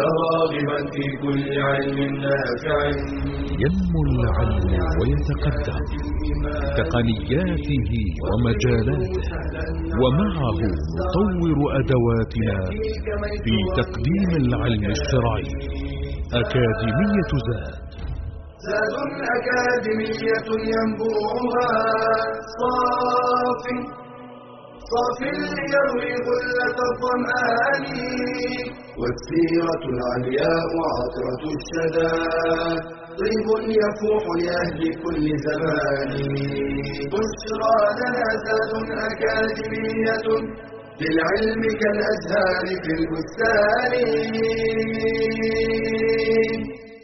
[0.00, 2.78] راغبا في كل علم نافع.
[3.62, 5.84] ينمو العلم ويتقدم
[6.78, 7.90] تقنياته
[8.26, 9.20] ومجالاته
[10.02, 10.60] ومعه
[10.98, 12.56] نطور أدواتنا
[13.44, 15.48] في تقديم العلم الشرعي.
[16.40, 17.74] أكاديمية زاد.
[18.66, 18.96] زاد
[19.36, 21.72] أكاديمية ينبوعها.
[22.58, 23.78] صافي.
[24.90, 27.84] صافي ليروي غلة الظمآن.
[29.00, 32.14] والسيرة العلياء عطرة الشدى
[33.20, 33.48] طيب
[33.82, 36.10] يفوح لأهل كل زمان.
[37.12, 38.72] بشرى لنا زاد
[39.08, 40.26] أكاديمية
[41.02, 43.92] للعلم كالأزهار في البستان.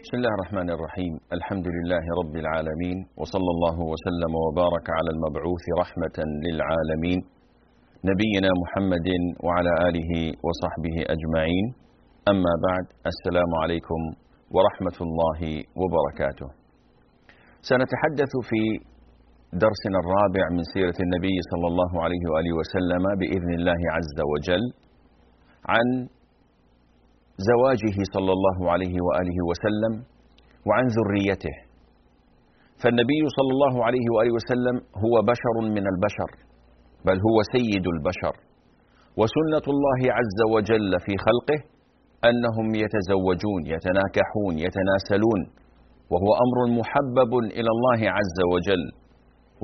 [0.04, 1.12] بسم الله الرحمن الرحيم.
[1.36, 7.20] الحمد لله رب العالمين وصلى الله وسلم وبارك على المبعوث رحمة للعالمين.
[8.10, 9.08] نبينا محمد
[9.44, 10.12] وعلى آله
[10.46, 11.81] وصحبه أجمعين.
[12.30, 14.00] أما بعد السلام عليكم
[14.54, 15.40] ورحمة الله
[15.80, 16.48] وبركاته.
[17.70, 18.62] سنتحدث في
[19.64, 24.64] درسنا الرابع من سيرة النبي صلى الله عليه وآله وسلم بإذن الله عز وجل
[25.74, 25.86] عن
[27.50, 29.92] زواجه صلى الله عليه وآله وسلم
[30.66, 31.56] وعن ذريته.
[32.82, 36.30] فالنبي صلى الله عليه وآله وسلم هو بشر من البشر
[37.06, 38.34] بل هو سيد البشر.
[39.20, 41.58] وسنة الله عز وجل في خلقه
[42.28, 45.40] أنهم يتزوجون يتناكحون يتناسلون
[46.12, 48.84] وهو أمر محبب إلى الله عز وجل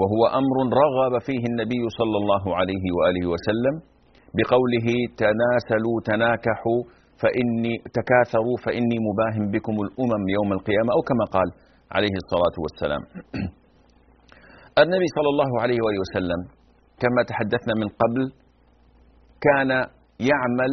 [0.00, 3.74] وهو أمر رغب فيه النبي صلى الله عليه وآله وسلم
[4.36, 4.88] بقوله
[5.22, 6.80] تناسلوا تناكحوا
[7.22, 11.48] فإني تكاثروا فإني مباهم بكم الأمم يوم القيامة أو كما قال
[11.96, 13.02] عليه الصلاة والسلام.
[14.84, 16.40] النبي صلى الله عليه وآله وسلم
[17.02, 18.22] كما تحدثنا من قبل
[19.46, 19.70] كان
[20.30, 20.72] يعمل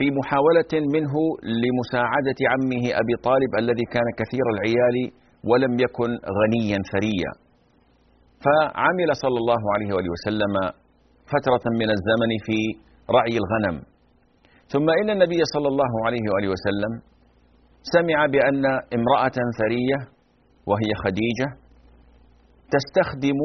[0.00, 1.14] في محاولة منه
[1.62, 4.96] لمساعدة عمه أبي طالب الذي كان كثير العيال
[5.44, 7.32] ولم يكن غنيا ثريا.
[8.44, 10.54] فعمل صلى الله عليه وآله وسلم
[11.32, 12.58] فترة من الزمن في
[13.16, 13.76] رعي الغنم.
[14.72, 16.92] ثم إن النبي صلى الله عليه وآله وسلم
[17.82, 18.64] سمع بأن
[18.98, 19.98] امرأة ثرية
[20.66, 21.48] وهي خديجة
[22.74, 23.40] تستخدم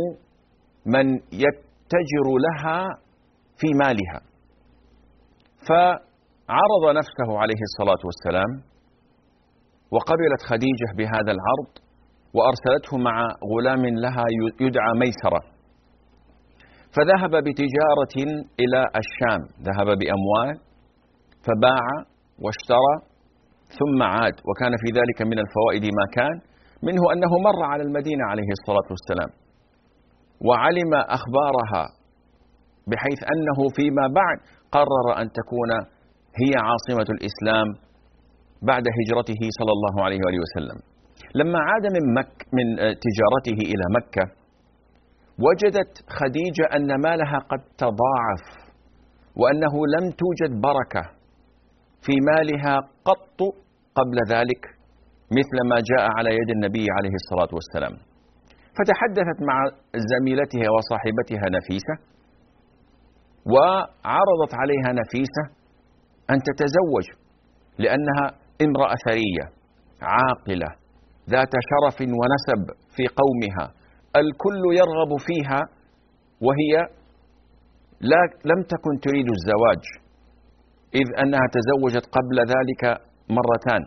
[0.85, 1.05] من
[1.43, 2.79] يتجر لها
[3.59, 4.19] في مالها.
[6.47, 8.51] فعرض نفسه عليه الصلاة والسلام
[9.91, 11.71] وقبلت خديجة بهذا العرض
[12.35, 13.15] وأرسلته مع
[13.51, 14.25] غلام لها
[14.61, 15.41] يدعى ميسرة.
[16.95, 18.15] فذهب بتجارة
[18.59, 20.55] إلى الشام ذهب بأموال
[21.45, 21.85] فباع
[22.43, 22.95] واشترى
[23.79, 24.35] ثم عاد.
[24.47, 26.35] وكان في ذلك من الفوائد ما كان
[26.83, 29.31] منه أنه مر على المدينة عليه الصلاة والسلام
[30.47, 31.83] وعلم أخبارها
[32.91, 34.37] بحيث أنه فيما بعد
[34.71, 35.71] قرر أن تكون
[36.41, 37.67] هي عاصمة الإسلام
[38.69, 40.77] بعد هجرته صلى الله عليه وآله وسلم.
[41.39, 42.65] لما عاد من مك من
[43.05, 44.25] تجارته إلى مكة
[45.45, 48.43] وجدت خديجة أن مالها قد تضاعف
[49.41, 51.03] وأنه لم توجد بركة
[52.05, 52.75] في مالها
[53.09, 53.39] قط
[53.97, 54.63] قبل ذلك
[55.39, 57.95] مثل ما جاء على يد النبي عليه الصلاة والسلام.
[58.77, 59.57] فتحدثت مع
[60.11, 61.95] زميلتها وصاحبتها نفيسة
[63.53, 65.43] وعرضت عليها نفيسة
[66.31, 67.05] أن تتزوج
[67.79, 68.25] لأنها
[68.65, 69.45] امرأة ثرية
[70.01, 70.69] عاقلة
[71.29, 72.61] ذات شرف ونسب
[72.95, 73.65] في قومها.
[74.21, 75.61] الكل يرغب فيها
[76.41, 76.73] وهي
[78.01, 78.21] لا
[78.51, 79.83] لم تكن تريد الزواج
[80.95, 82.83] إذ أنها تزوجت قبل ذلك
[83.29, 83.83] مرتان.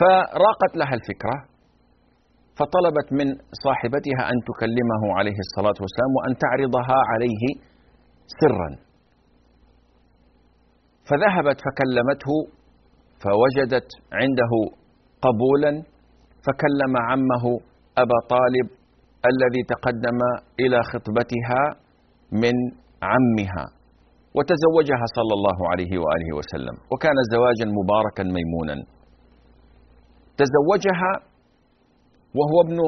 [0.00, 1.36] فراقت لها الفكرة
[2.58, 3.28] فطلبت من
[3.64, 7.44] صاحبتها أن تكلمه عليه الصلاة والسلام وأن تعرضها عليه
[8.40, 8.91] سرا.
[11.08, 12.32] فذهبت فكلمته
[13.24, 13.88] فوجدت
[14.20, 14.52] عنده
[15.24, 15.72] قبولا
[16.46, 17.44] فكلم عمه
[18.02, 18.66] أبا طالب
[19.30, 20.18] الذي تقدم
[20.60, 21.62] إلى خطبتها
[22.32, 22.54] من
[23.02, 23.66] عمها
[24.36, 28.76] وتزوجها صلى الله عليه وآله وسلم وكان زواجا مباركا ميمونا.
[30.40, 31.12] تزوجها
[32.38, 32.78] وهو ابن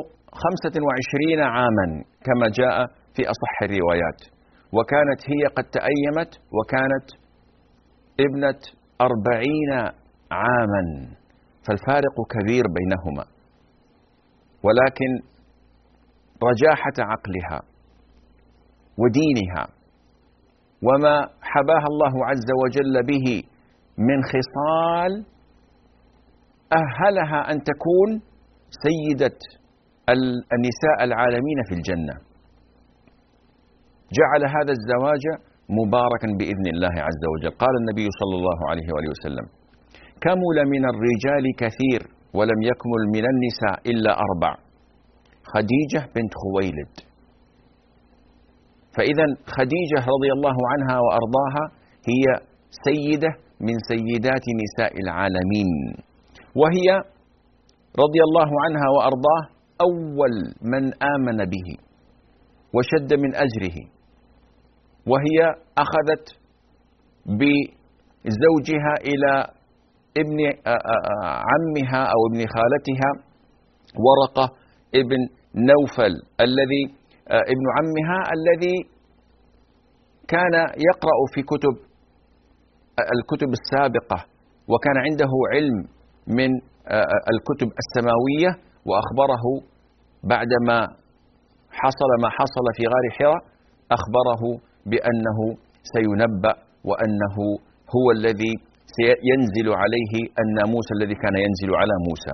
[0.42, 1.86] خمسة وعشرين عاما
[2.26, 2.76] كما جاء
[3.14, 4.20] في أصح الروايات
[4.76, 7.06] وكانت هي قد تأيمت وكانت
[8.20, 8.60] ابنة
[9.00, 9.70] أربعين
[10.30, 10.82] عاما
[11.68, 13.24] فالفارق كبير بينهما.
[14.64, 15.10] ولكن
[16.42, 17.60] رجاحة عقلها
[18.98, 19.68] ودينها
[20.82, 23.42] وما حباها الله عز وجل به
[23.98, 25.24] من خصال
[26.72, 28.22] أهلها أن تكون
[28.70, 29.38] سيدة
[30.54, 32.14] النساء العالمين في الجنة.
[34.18, 35.24] جعل هذا الزواج
[35.68, 37.50] مباركا بإذن الله عز وجل.
[37.62, 39.46] قال النبي صلى الله عليه وآله وسلم
[40.24, 42.00] كمل من الرجال كثير
[42.34, 44.52] ولم يكمل من النساء إلا أربع
[45.54, 46.92] خديجة بنت خويلد.
[48.96, 49.26] فإذا
[49.56, 51.64] خديجة رضي الله عنها وأرضاها
[52.10, 52.24] هي
[52.86, 53.28] سيدة
[53.60, 55.70] من سيدات نساء العالمين
[56.60, 56.88] وهي
[58.04, 59.42] رضي الله عنها وأرضاه
[59.80, 60.84] أول من
[61.14, 61.68] آمن به
[62.74, 63.93] وشد من أجره.
[65.06, 65.38] وهي
[65.78, 66.26] أخذت
[67.26, 69.32] بزوجها إلى
[70.22, 70.38] ابن
[71.50, 73.10] عمها أو ابن خالتها
[74.06, 74.46] ورقة
[74.94, 75.18] ابن
[75.54, 76.84] نوفل الذي
[77.28, 78.76] ابن عمها الذي
[80.28, 80.54] كان
[80.88, 81.74] يقرأ في كتب
[83.16, 84.24] الكتب السابقة
[84.68, 85.76] وكان عنده علم
[86.38, 86.50] من
[87.34, 88.50] الكتب السماوية
[88.88, 89.44] وأخبره
[90.24, 90.78] بعدما
[91.70, 93.42] حصل ما حصل في غار حراء
[93.96, 94.42] أخبره
[94.90, 95.38] بأنه
[95.94, 96.54] سينبأ
[96.88, 97.36] وأنه
[97.94, 98.52] هو الذي
[98.98, 102.32] سينزل عليه الناموس الذي كان ينزل على موسى.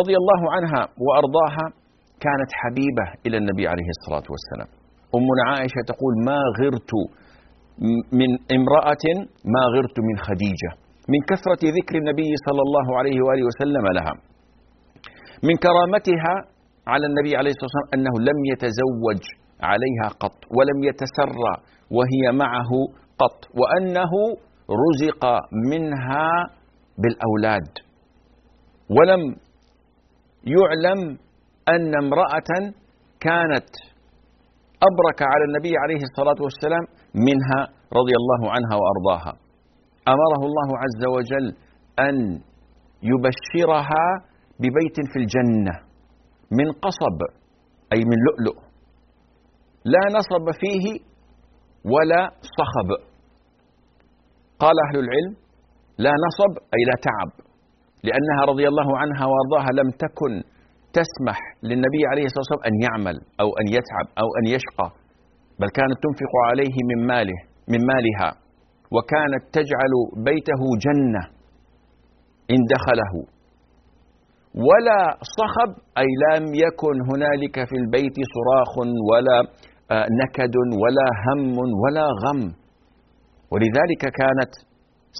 [0.00, 1.66] رضي الله عنها وأرضاها
[2.24, 4.68] كانت حبيبة إلى النبي عليه الصلاة والسلام.
[5.18, 6.92] أمنا عائشة تقول ما غرت
[8.20, 9.04] من امرأة
[9.54, 10.70] ما غرت من خديجة.
[11.12, 14.14] من كثرة ذكر النبي صلى الله عليه وآله وسلم لها.
[15.48, 16.34] من كرامتها
[16.92, 19.22] على النبي عليه الصلاة والسلام أنه لم يتزوج
[19.70, 21.54] عليها قط ولم يتسرى
[21.90, 22.70] وهي معه
[23.18, 24.12] قط وأنه
[24.84, 25.24] رزق
[25.70, 26.28] منها
[26.98, 27.68] بالأولاد.
[28.90, 29.22] ولم
[30.44, 31.18] يعلم
[31.68, 32.50] أن امرأة
[33.20, 33.70] كانت
[34.88, 36.84] أبرك على النبي عليه الصلاة والسلام
[37.14, 37.60] منها
[37.92, 39.32] رضي الله عنها وأرضاها.
[40.08, 41.56] أمره الله عز وجل
[42.00, 42.40] أن
[43.02, 44.04] يبشرها
[44.60, 45.72] ببيت في الجنة
[46.52, 47.18] من قصب
[47.92, 48.58] أي من لؤلؤ.
[49.84, 51.00] لا نصب فيه
[51.94, 52.22] ولا
[52.58, 52.88] صخب.
[54.58, 55.32] قال أهل العلم
[55.98, 57.30] لا نصب أي لا تعب
[58.08, 60.32] لأنها رضي الله عنها وأرضاها لم تكن
[60.98, 61.38] تسمح
[61.68, 64.88] للنبي عليه الصلاة والسلام أن يعمل أو أن يتعب أو أن يشقى
[65.60, 67.38] بل كانت تنفق عليه من ماله
[67.72, 68.30] من مالها
[68.94, 69.92] وكانت تجعل
[70.28, 71.22] بيته جنة
[72.54, 73.12] إن دخله.
[74.68, 75.00] ولا
[75.38, 75.70] صخب
[76.02, 78.72] أي لم يكن هنالك في البيت صراخ
[79.10, 79.38] ولا
[79.92, 82.42] نكد ولا هم ولا غم.
[83.52, 84.52] ولذلك كانت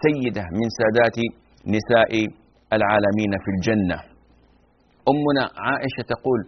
[0.05, 1.19] سيدة من سادات
[1.67, 2.13] نساء
[2.73, 3.99] العالمين في الجنة.
[5.13, 6.41] أمنا عائشة تقول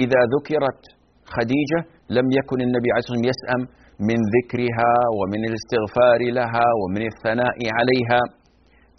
[0.00, 0.82] إذا ذكرت
[1.24, 1.80] خديجة
[2.10, 3.62] لم يكن النبي عليه الصلاة والسلام يسأم
[4.08, 8.20] من ذكرها ومن الاستغفار لها ومن الثناء عليها.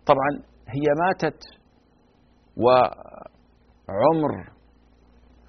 [0.05, 0.31] طبعا
[0.75, 1.41] هي ماتت
[2.63, 4.33] وعمر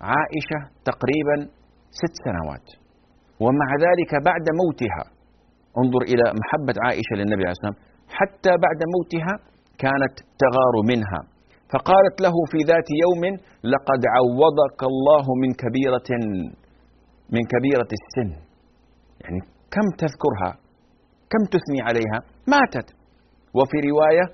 [0.01, 1.37] عائشة تقريبا
[1.91, 2.80] ست سنوات.
[3.45, 5.05] ومع ذلك بعد موتها
[5.81, 7.79] انظر إلى محبة عائشة للنبي عليه والسلام
[8.19, 9.35] حتى بعد موتها
[9.85, 11.21] كانت تغار منها.
[11.73, 13.23] فقالت له في ذات يوم
[13.75, 16.11] لقد عوضك الله من كبيرة
[17.35, 18.31] من كبيرة السن.
[19.23, 19.41] يعني
[19.75, 20.51] كم تذكرها؟
[21.33, 22.19] كم تثني عليها؟
[22.55, 22.89] ماتت.
[23.57, 24.27] وفي رواية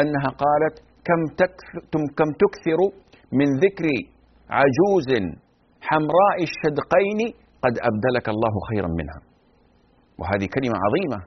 [0.00, 1.20] أنها قالت كم
[2.18, 2.80] كم تكثر
[3.38, 3.86] من ذكر
[4.58, 5.08] عجوز
[5.88, 7.20] حمراء الشدقين
[7.64, 9.20] قد أبدلك الله خيرا منها.
[10.20, 11.18] وهذه كلمة عظيمة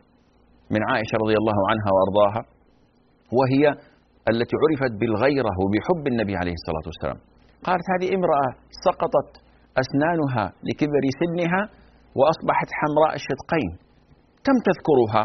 [0.73, 2.41] من عائشة رضي الله عنها وأرضاها
[3.37, 3.63] وهي
[4.31, 7.19] التي عرفت بالغيرة وبحب النبي عليه الصلاة والسلام.
[7.67, 8.50] قالت هذه امرأة
[8.86, 9.29] سقطت
[9.83, 11.62] أسنانها لكبر سنها
[12.19, 13.71] وأصبحت حمراء الشدقين
[14.45, 15.24] كم تذكرها.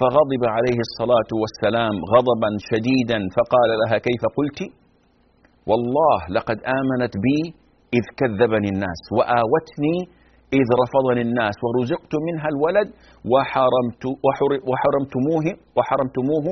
[0.00, 4.60] فغضب عليه الصلاة والسلام غضبا شديدا فقال لها كيف قلت؟
[5.68, 7.38] والله لقد آمنت بي
[7.98, 9.96] إذ كذبني الناس وآوتني
[10.52, 12.88] إذ رفضني الناس ورزقت منها الولد
[13.32, 14.04] وحرمت
[14.68, 16.46] وحرمتموه وحرمتموه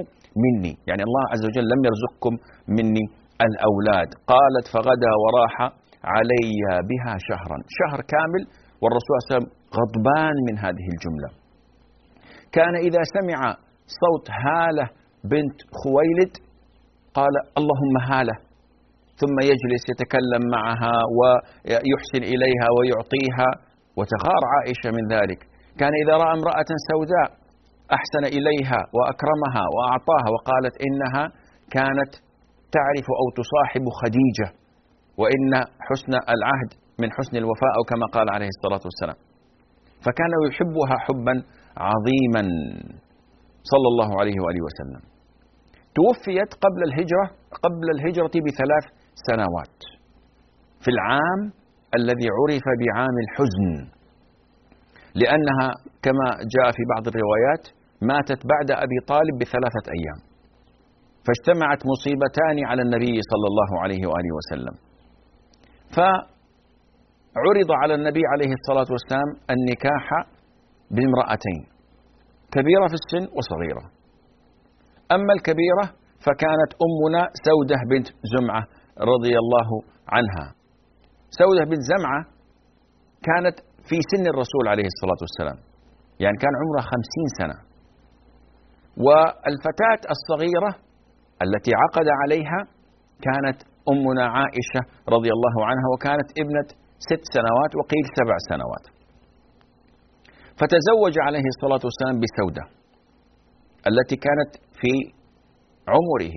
[0.44, 0.74] مني.
[0.88, 2.32] يعني الله عز وجل لم يرزقكم
[2.76, 3.04] مني
[3.46, 4.08] الأولاد.
[4.32, 5.54] قالت فغدا وراح
[6.14, 6.58] علي
[6.90, 7.58] بها شهرا.
[7.78, 8.42] شهر كامل
[8.82, 9.48] والرسول صلى الله عليه وسلم
[9.78, 11.28] غضبان من هذه الجملة.
[12.56, 13.40] كان إذا سمع
[14.02, 14.86] صوت هالة
[15.32, 16.32] بنت خويلد
[17.14, 18.36] قال اللهم هالة
[19.20, 23.48] ثم يجلس يتكلم معها ويحسن إليها ويعطيها.
[23.98, 25.40] وتغار عائشة من ذلك.
[25.80, 27.28] كان إذا رأى امرأة سوداء
[27.98, 31.24] أحسن إليها وأكرمها وأعطاها وقالت إنها
[31.76, 32.12] كانت
[32.76, 34.48] تعرف أو تصاحب خديجة
[35.20, 35.52] وإن
[35.88, 39.18] حسن العهد من حسن الوفاء أو كما قال عليه الصلاة والسلام.
[40.04, 41.34] فكان يحبها حبا
[41.88, 42.42] عظيما
[43.72, 45.02] صلى الله عليه وآله وسلم.
[45.98, 47.26] توفيت قبل الهجرة
[47.64, 48.86] قبل الهجرة بثلاث
[49.28, 49.78] سنوات.
[50.82, 51.40] في العام
[51.94, 53.66] الذي عرف بعام الحزن.
[55.14, 55.68] لأنها
[56.02, 57.64] كما جاء في بعض الروايات
[58.02, 60.18] ماتت بعد أبي طالب بثلاثة أيام.
[61.26, 64.74] فاجتمعت مصيبتان على النبي صلى الله عليه وآله وسلم.
[65.96, 70.06] فعرض على النبي عليه الصلاة والسلام النكاح
[70.90, 71.62] بامرأتين
[72.52, 73.84] كبيرة في السن وصغيرة.
[75.12, 75.84] أما الكبيرة
[76.26, 78.64] فكانت أمنا سودة بنت زمعة
[79.12, 79.68] رضي الله
[80.08, 80.55] عنها.
[81.30, 82.23] سودة بنت زمعة
[83.28, 83.56] كانت
[83.88, 85.59] في سن الرسول عليه الصلاة والسلام.
[86.23, 87.56] يعني كان عمرها خمسين سنة.
[89.06, 90.71] والفتاة الصغيرة
[91.45, 92.61] التي عقد عليها
[93.26, 93.59] كانت
[93.92, 94.83] أمنا عائشة
[95.14, 96.68] رضي الله عنها وكانت ابنة
[97.09, 98.85] ست سنوات وقيل سبع سنوات.
[100.59, 102.64] فتزوج عليه الصلاة والسلام بسودة
[103.90, 104.92] التي كانت في
[105.95, 106.37] عمره.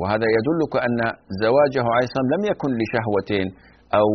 [0.00, 0.98] وهذا يدلك أن
[1.44, 3.30] زواجه عليه الصلاة والسلام لم يكن لشهوة
[3.98, 4.08] أو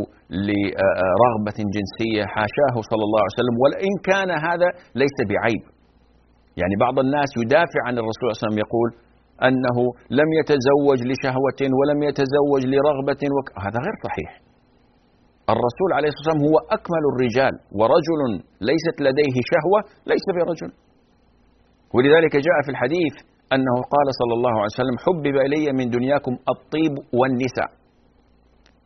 [0.45, 4.69] لرغبة جنسية حاشاه صلى الله عليه وسلم وإن كان هذا
[5.01, 5.63] ليس بعيب.
[6.61, 8.89] يعني بعض الناس يدافع عن الرسول صلى الله عليه وسلم يقول
[9.47, 9.77] أنه
[10.19, 13.47] لم يتزوج لشهوة ولم يتزوج لرغبة وك...
[13.65, 14.31] هذا غير صحيح.
[15.53, 18.21] الرسول عليه الصلاة والسلام هو أكمل الرجال ورجل
[18.69, 19.79] ليست لديه شهوة
[20.11, 20.71] ليس برجل.
[21.95, 23.15] ولذلك جاء في الحديث
[23.55, 27.69] أنه قال صلى الله عليه وسلم حبب إلي من دنياكم الطيب والنساء.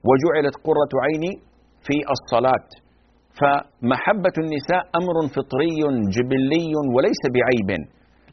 [0.10, 1.34] وجعلت قرة عيني
[1.86, 2.68] في الصلاة.
[3.40, 5.80] فمحبة النساء أمر فطري
[6.16, 7.70] جبلي وليس بعيب.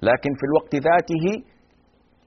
[0.08, 1.26] لكن في الوقت ذاته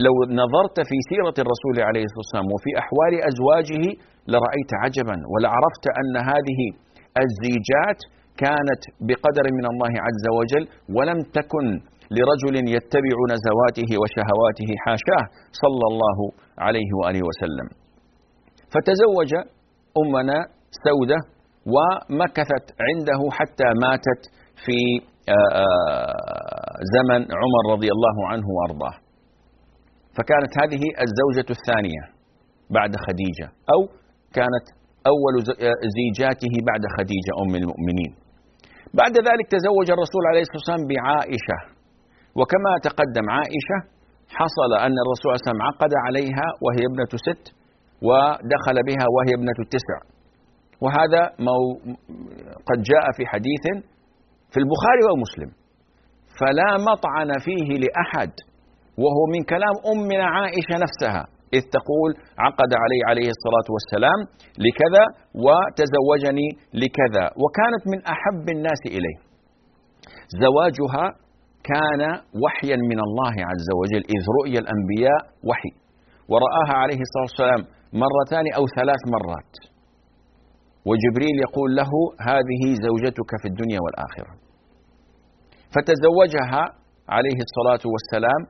[0.05, 3.83] لو نظرت في سيرة الرسول عليه الصلاة والسلام وفي أحوال أزواجه
[4.31, 6.59] لرأيت عجبا ولعرفت أن هذه
[7.23, 7.99] الزيجات
[8.43, 10.63] كانت بقدر من الله عز وجل
[10.95, 11.65] ولم تكن
[12.17, 15.23] لرجل يتبع نزواته وشهواته حاشاه
[15.63, 16.17] صلى الله
[16.65, 17.67] عليه وآله وسلم.
[18.73, 19.31] فتزوج
[20.01, 20.39] أمنا
[20.85, 21.19] سودة
[21.73, 24.21] ومكثت عنده حتى ماتت
[24.65, 24.77] في
[25.29, 28.95] آه، آه، زمن عمر رضي الله عنه وأرضاه.
[30.17, 32.03] فكانت هذه الزوجة الثانية
[32.77, 33.79] بعد خديجة أو
[34.37, 34.65] كانت
[35.11, 35.33] أول
[35.97, 38.11] زيجاته بعد خديجة أم المؤمنين.
[39.01, 41.57] بعد ذلك تزوج الرسول عليه الصلاة والسلام بعائشة.
[42.39, 43.77] وكما تقدم عائشة
[44.39, 47.45] حصل أن الرسول صلى الله عليه وسلم عقد عليها وهي ابنة ست
[48.07, 49.97] ودخل بها وهي ابنة التسع.
[50.83, 51.57] وهذا مو
[52.69, 53.65] قد جاء في حديث
[54.51, 55.51] في البخاري ومسلم.
[56.39, 58.31] فلا مطعن فيه لأحد
[59.03, 61.23] وهو من كلام أمنا عائشة نفسها
[61.57, 62.11] إذ تقول
[62.45, 64.19] عقد علي عليه الصلاة والسلام
[64.65, 65.03] لكذا
[65.45, 66.49] وتزوجني
[66.83, 67.25] لكذا.
[67.41, 69.17] وكانت من أحب الناس إليه.
[70.43, 71.05] زواجها
[71.71, 72.01] كان
[72.43, 75.73] وحيا من الله عز وجل إذ رؤي الأنبياء وحي.
[76.31, 77.61] ورآها عليه الصلاة والسلام
[77.93, 79.53] مرتان أو ثلاث مرات.
[80.89, 81.91] وجبريل يقول له
[82.29, 84.31] هذه زوجتك في الدنيا والآخرة.
[85.73, 86.63] فتزوجها
[87.15, 88.41] عليه الصلاة والسلام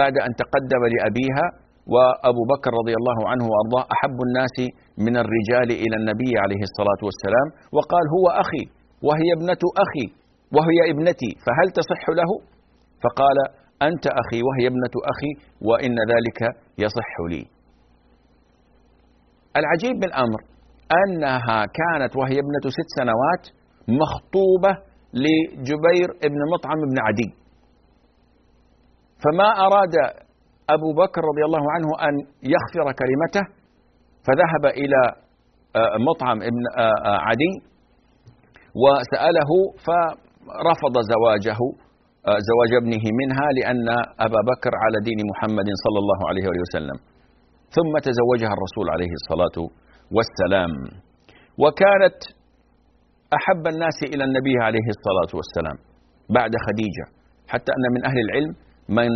[0.00, 1.46] بعد أن تقدم لأبيها
[1.94, 3.84] وأبو بكر رضي الله عنه وأرضاه.
[3.94, 4.56] أحب الناس
[5.06, 7.48] من الرجال إلى النبي عليه الصلاة والسلام.
[7.76, 8.64] وقال هو أخي
[9.06, 10.06] وهي ابنة أخي
[10.56, 12.30] وهي ابنتي فهل تصح له؟
[13.02, 13.38] فقال
[13.88, 15.32] أنت أخي وهي ابنة أخي
[15.68, 16.40] وإن ذلك
[16.78, 17.55] يصح لي.
[19.60, 20.40] العجيب بالأمر
[21.00, 23.44] أنها كانت وهي ابنة ست سنوات
[24.00, 24.72] مخطوبة
[25.22, 27.28] لجبير بن مطعم بن عدي.
[29.24, 29.94] فما أراد
[30.70, 32.14] أبو بكر رضي الله عنه أن
[32.54, 33.44] يغفر كلمته
[34.26, 35.00] فذهب إلى
[35.76, 37.52] آه، مطعم ابن آه، آه، عدي
[38.82, 39.50] وسأله
[39.86, 41.58] فرفض زواجه
[42.50, 43.88] زواج ابنه منها لأن
[44.26, 47.15] أبا بكر على دين محمد صلى الله عليه وسلم.
[47.76, 49.56] ثم تزوجها الرسول عليه الصلاة
[50.16, 50.72] والسلام.
[51.62, 52.20] وكانت
[53.38, 55.76] أحب الناس إلى النبي عليه الصلاة والسلام
[56.38, 57.06] بعد خديجة
[57.52, 58.52] حتى أن من أهل العلم
[58.98, 59.10] من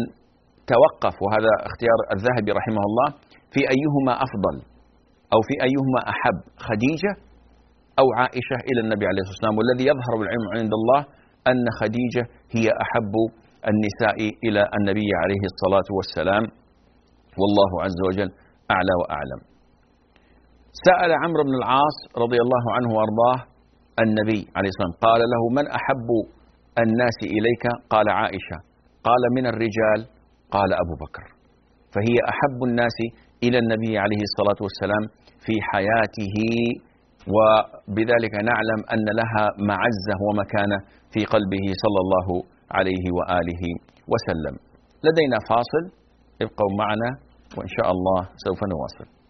[0.72, 3.08] توقف وهذا اختيار الذهبي رحمه الله
[3.54, 4.56] في أيهما أفضل
[5.34, 6.38] أو في أيهما أحب
[6.68, 7.12] خديجة
[8.00, 9.56] أو عائشة إلى النبي عليه الصلاة والسلام.
[9.58, 11.00] والذي يظهر بالعلم عند الله
[11.50, 12.24] أن خديجة
[12.56, 13.14] هي أحب
[13.70, 16.44] النساء إلى النبي عليه الصلاة والسلام.
[17.40, 18.30] والله عز وجل
[18.74, 19.40] أعلى وأعلم.
[20.86, 23.38] سأل عمرو بن العاص رضي الله عنه وأرضاه
[24.04, 26.08] النبي عليه الصلاة والسلام قال له من أحب
[26.84, 28.58] الناس إليك؟ قال عائشة.
[29.08, 30.00] قال من الرجال؟
[30.54, 31.24] قال أبو بكر.
[31.94, 32.98] فهي أحب الناس
[33.44, 35.04] إلى النبي عليه الصلاة والسلام
[35.44, 36.36] في حياته
[37.34, 40.78] وبذلك نعلم أن لها معزة ومكانة
[41.12, 42.28] في قلبه صلى الله
[42.76, 43.62] عليه وآله
[44.12, 44.54] وسلم.
[45.06, 45.84] لدينا فاصل
[46.44, 47.10] ابقوا معنا.
[47.58, 49.20] وإن شاء الله سوف نواصل.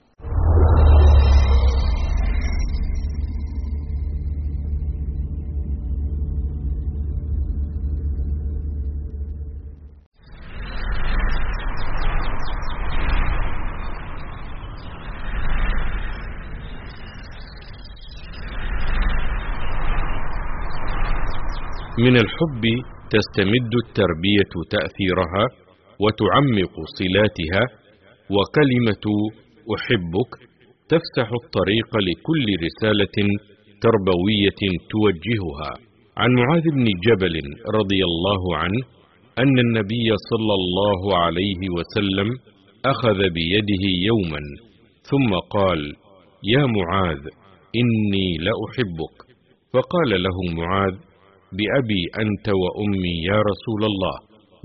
[21.99, 22.62] من الحب
[23.11, 25.45] تستمد التربية تأثيرها
[26.00, 27.80] وتعمق صلاتها
[28.37, 29.05] وكلمة
[29.75, 30.33] أحبك
[30.93, 33.17] تفتح الطريق لكل رسالة
[33.85, 35.73] تربوية توجهها.
[36.17, 37.35] عن معاذ بن جبل
[37.79, 38.83] رضي الله عنه
[39.39, 42.29] أن النبي صلى الله عليه وسلم
[42.85, 44.43] أخذ بيده يوما
[45.11, 45.81] ثم قال
[46.45, 47.23] يا معاذ
[47.81, 49.17] إني لأحبك
[49.73, 50.95] فقال له معاذ
[51.59, 54.17] بأبي أنت وأمي يا رسول الله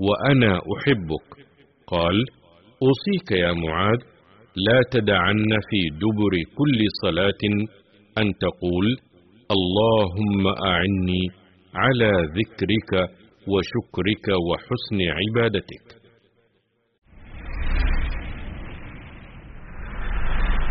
[0.06, 1.28] وأنا أحبك.
[1.86, 2.24] قال
[2.82, 4.00] أوصيك يا معاذ
[4.56, 7.42] لا تدعن في دبر كل صلاة
[8.18, 8.86] أن تقول
[9.50, 11.24] اللهم أعني
[11.74, 12.92] على ذكرك
[13.48, 15.86] وشكرك وحسن عبادتك.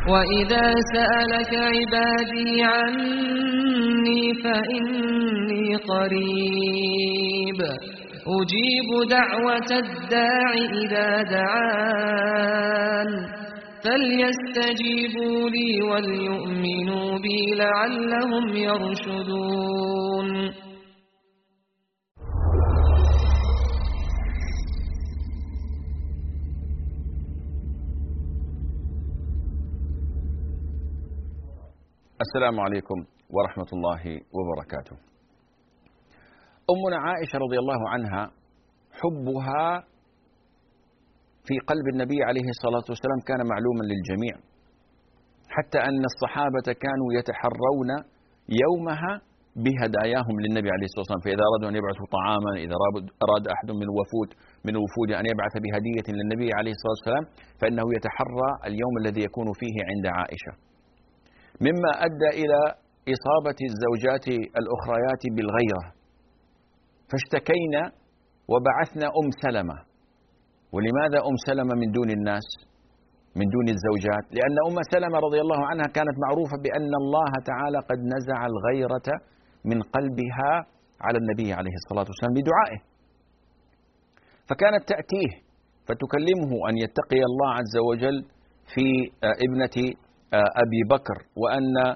[0.10, 7.60] وإذا سألك عبادي عني فإني قريب.
[8.28, 10.52] أجيب دعوة الداع
[10.84, 13.10] إذا دعان
[13.84, 20.28] فليستجيبوا لي وليؤمنوا بي لعلهم يرشدون
[32.22, 34.04] السلام عليكم ورحمة الله
[34.34, 34.96] وبركاته.
[36.74, 38.24] أمنا عائشة رضي الله عنها
[39.00, 39.84] حبها
[41.48, 44.36] في قلب النبي عليه الصلاة والسلام كان معلوما للجميع.
[45.56, 47.90] حتى أن الصحابة كانوا يتحرون
[48.64, 49.14] يومها
[49.66, 51.24] بهداياهم للنبي عليه الصلاة والسلام.
[51.26, 52.76] فإذا أرادوا أن يبعثوا طعاما إذا
[53.26, 54.30] أراد أحد من الوفود
[54.66, 57.26] من الوفود أن يبعث بهدية للنبي عليه الصلاة والسلام
[57.60, 60.54] فإنه يتحرى اليوم الذي يكون فيه عند عائشة.
[61.66, 62.60] مما أدى إلى
[63.16, 64.26] إصابة الزوجات
[64.62, 65.84] الأخريات بالغيرة.
[67.16, 67.84] فاشتكينا
[68.52, 69.78] وبعثنا أم سلمة.
[70.76, 72.48] ولماذا أم سلمة من دون الناس؟
[73.40, 74.26] من دون الزوجات.
[74.38, 79.08] لأن أم سلمة رضي الله عنها كانت معروفة بأن الله تعالى قد نزع الغيرة
[79.66, 80.52] من قلبها
[81.06, 82.80] على النبي عليه الصلاة والسلام بدعائه
[84.50, 85.32] فكانت تأتيه
[85.88, 88.18] فتكلمه أن يتقي الله عز وجل
[88.74, 88.86] في
[89.46, 89.78] ابنة
[90.64, 91.96] أبي بكر وأن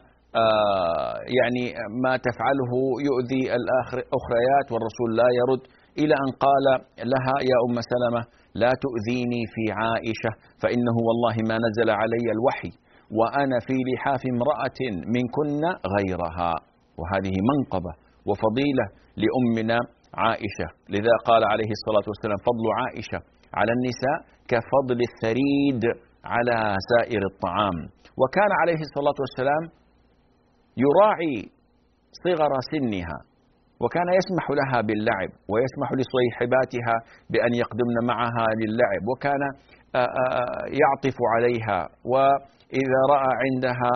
[1.40, 1.64] يعني
[2.04, 2.72] ما تفعله
[3.10, 5.62] يؤذي الأخريات والرسول لا يرد
[5.98, 6.66] إلى أن قال
[7.14, 8.22] لها يا أم سلمة
[8.56, 12.72] لا تؤذيني في عائشة فإنه والله ما نزل علي الوحي
[13.20, 14.80] وأنا في لحاف امرأة
[15.16, 15.62] منكن
[15.96, 16.54] غيرها.
[17.00, 17.94] وهذه منقبة
[18.30, 18.86] وفضيلة
[19.22, 19.80] لأمنا
[20.14, 20.68] عائشة.
[20.90, 23.20] لذا قال عليه الصلاة والسلام فضل عائشة
[23.60, 24.18] على النساء
[24.52, 25.82] كفضل الثريد
[26.34, 26.58] على
[26.92, 27.78] سائر الطعام.
[28.22, 29.64] وكان عليه الصلاة والسلام
[30.86, 31.38] يراعي
[32.24, 33.18] صغر سنها
[33.84, 36.96] وكان يسمح لها باللعب ويسمح لصيحباتها
[37.30, 39.42] بأن يقدمن معها للعب وكان
[40.82, 41.80] يعطف عليها
[42.14, 43.92] وإذا رأى عندها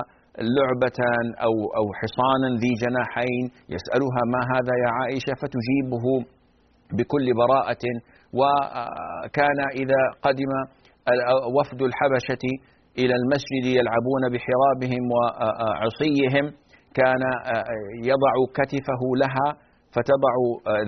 [0.58, 1.00] لعبة
[1.48, 3.43] أو أو حصانا ذي جناحين
[3.76, 6.06] يسألها ما هذا يا عائشة فتجيبه
[6.98, 7.86] بكل براءة
[8.39, 10.52] وكان إذا قدم
[11.58, 12.46] وفد الحبشة
[12.98, 16.46] إلى المسجد يلعبون بحرابهم وعصيهم
[16.99, 17.23] كان
[18.12, 19.47] يضع كتفه لها
[19.95, 20.34] فتضع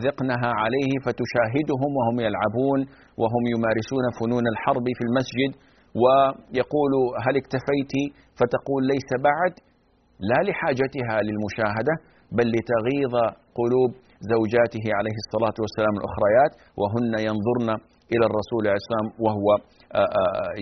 [0.05, 2.79] ذقنها عليه فتشاهدهم وهم يلعبون
[3.21, 5.51] وهم يمارسون فنون الحرب في المسجد
[6.03, 6.93] ويقول
[7.25, 7.93] هل اكتفيت؟
[8.39, 9.53] فتقول ليس بعد
[10.29, 11.93] لا لحاجتها للمشاهدة
[12.37, 13.15] بل لتغيظ
[13.59, 13.91] قلوب
[14.33, 17.69] زوجاته عليه الصلاة والسلام الأخريات وهن ينظرن
[18.13, 19.47] إلى الرسول عليه السلام وهو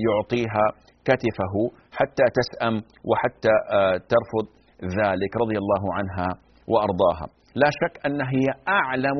[0.07, 0.65] يعطيها
[1.07, 1.53] كتفه
[1.97, 2.75] حتى تسأم
[3.09, 3.53] وحتى
[4.13, 4.45] ترفض
[4.99, 6.29] ذلك رضي الله عنها
[6.71, 7.27] وأرضاها.
[7.61, 8.47] لا شك أن هي
[8.79, 9.19] أعلم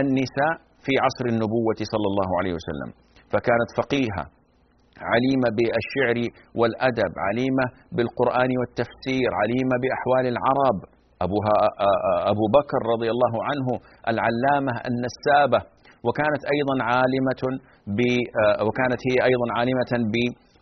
[0.00, 2.90] النساء في عصر النبوة صلى الله عليه وسلم.
[3.32, 4.24] فكانت فقيهة
[5.12, 6.18] عليمة بالشعر
[6.60, 7.66] والأدب عليمة
[7.96, 10.78] بالقرآن والتفسير عليمة بأحوال العرب.
[11.26, 11.56] أبوها
[12.32, 13.66] أبو بكر رضي الله عنه
[14.12, 15.60] العلامة النسابة.
[16.06, 17.42] وكانت أيضا عالمة
[17.96, 18.00] ب
[18.66, 19.92] وكانت هي أيضا عالمة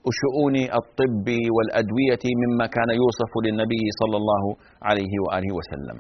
[0.06, 4.44] بشؤون الطب والأدوية مما كان يوصف للنبي صلى الله
[4.82, 5.98] عليه وآله وسلم.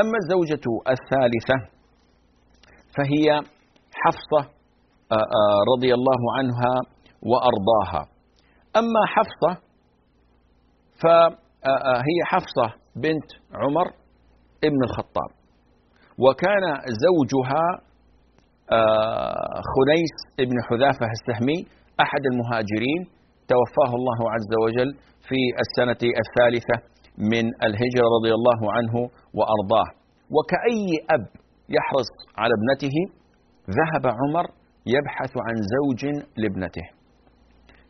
[0.00, 1.56] أما الزوجة الثالثة
[2.96, 3.26] فهي
[4.02, 4.50] حفصة
[5.72, 6.72] رضي الله عنها
[7.30, 8.02] وأرضاها.
[8.76, 9.62] أما حفصة
[11.02, 13.86] فهي حفصة بنت عمر
[14.64, 15.30] ابن الخطاب.
[16.18, 16.64] وكان
[17.04, 17.64] زوجها
[19.74, 21.66] خنيس ابن حذافة السهمي
[22.04, 23.00] أحد المهاجرين
[23.52, 24.90] توفاه الله عز وجل
[25.28, 26.76] في السنة الثالثة
[27.32, 28.94] من الهجرة رضي الله عنه
[29.38, 29.88] وأرضاه.
[30.36, 31.24] وكأي أب
[31.76, 32.96] يحرص على ابنته
[33.78, 34.46] ذهب عمر
[34.94, 36.02] يبحث عن زوج
[36.36, 36.86] لابنته.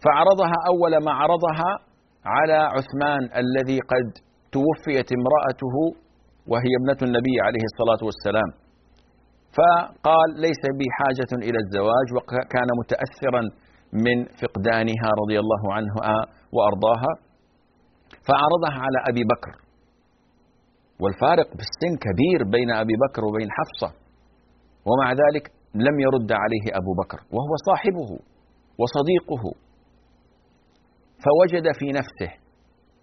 [0.05, 1.71] فعرضها أول ما عرضها
[2.25, 4.07] على عثمان الذي قد
[4.57, 5.77] توفيت امرأته
[6.51, 8.51] وهي ابنة النبي عليه الصلاة والسلام.
[9.57, 13.43] فقال ليس بي حاجة إلى الزواج وكان متأثرا
[13.93, 16.17] من فقدانها رضي الله عنها
[16.53, 17.13] وأرضاها
[18.29, 19.55] فعرضها على أبي بكر.
[21.01, 23.91] والفارق بالسن كبير بين أبي بكر وبين حفصة
[24.89, 25.45] ومع ذلك
[25.75, 28.11] لم يرد عليه أبو بكر وهو صاحبه
[28.81, 29.45] وصديقه.
[31.25, 32.31] فوجد في نفسه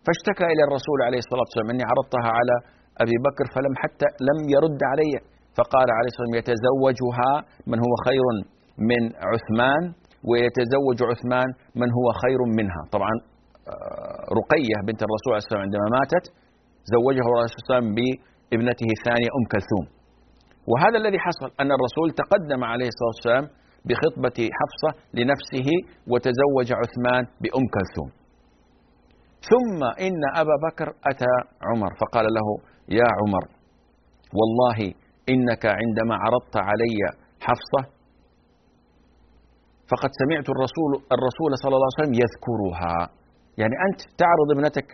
[0.05, 2.55] فاشتكى إلى الرسول عليه الصلاة والسلام أني عرضتها على
[3.03, 5.13] أبي بكر فلم حتى لم يرد علي
[5.57, 7.31] فقال عليه الصلاة والسلام يتزوجها
[7.71, 8.25] من هو خير
[8.89, 9.83] من عثمان
[10.29, 11.49] ويتزوج عثمان
[11.81, 12.81] من هو خير منها.
[12.95, 13.13] طبعا
[13.71, 16.25] آه، رقية بنت الرسول عليه والسلام عندما ماتت
[16.95, 19.85] زوجه الرسول صلى الله عليه بابنته الثانية أم كلثوم.
[20.71, 23.45] وهذا الذي حصل أن الرسول تقدم عليه الصلاة والسلام
[23.87, 25.67] بخطبة حفصة لنفسه
[26.11, 28.09] وتزوج عثمان بأم كلثوم.
[29.51, 31.33] ثم إن أبا بكر أتى
[31.67, 32.47] عمر فقال له
[32.99, 33.43] يا عمر
[34.39, 34.93] والله
[35.29, 36.99] إنك عندما عرضت علي
[37.47, 37.81] حفصة
[39.93, 42.95] فقد سمعت الرسول الرسول صلى الله عليه وسلم يذكرها.
[43.61, 44.87] يعني أنت تعرض ابنتك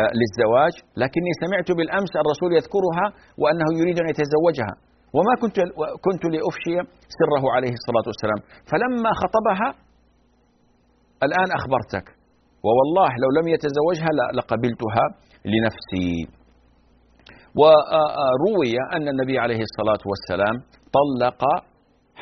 [0.00, 3.06] آه، للزواج لكني سمعت بالأمس الرسول يذكرها
[3.40, 4.74] وأنه يريد أن يتزوجها.
[5.16, 5.56] وما كنت
[6.06, 6.74] كنت لأفشي
[7.18, 8.40] سره عليه الصلاة والسلام.
[8.70, 9.68] فلما خطبها
[11.26, 12.06] الآن أخبرتك.
[12.64, 15.04] ووالله لو لم يتزوجها لقبلتها
[15.52, 16.10] لنفسي.
[17.60, 20.56] وروي أن النبي عليه الصلاة والسلام
[20.98, 21.42] طلق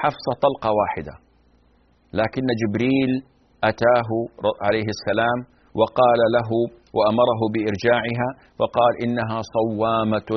[0.01, 1.15] حفصة طلقة واحدة.
[2.21, 3.11] لكن جبريل
[3.71, 4.11] أتاه
[4.67, 5.39] عليه السلام
[5.81, 6.51] وقال له
[6.97, 10.31] وأمره بإرجاعها فقال إنها صوامة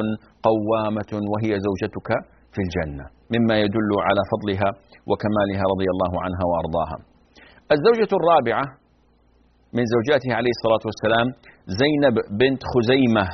[0.49, 2.09] قوامة وهي زوجتك
[2.53, 4.69] في الجنة مما يدل على فضلها
[5.09, 6.97] وكمالها رضي الله عنها وأرضاها.
[7.75, 8.65] الزوجة الرابعة
[9.77, 11.27] من زوجاته عليه الصلاة والسلام
[11.81, 13.25] زينب بنت خزيمة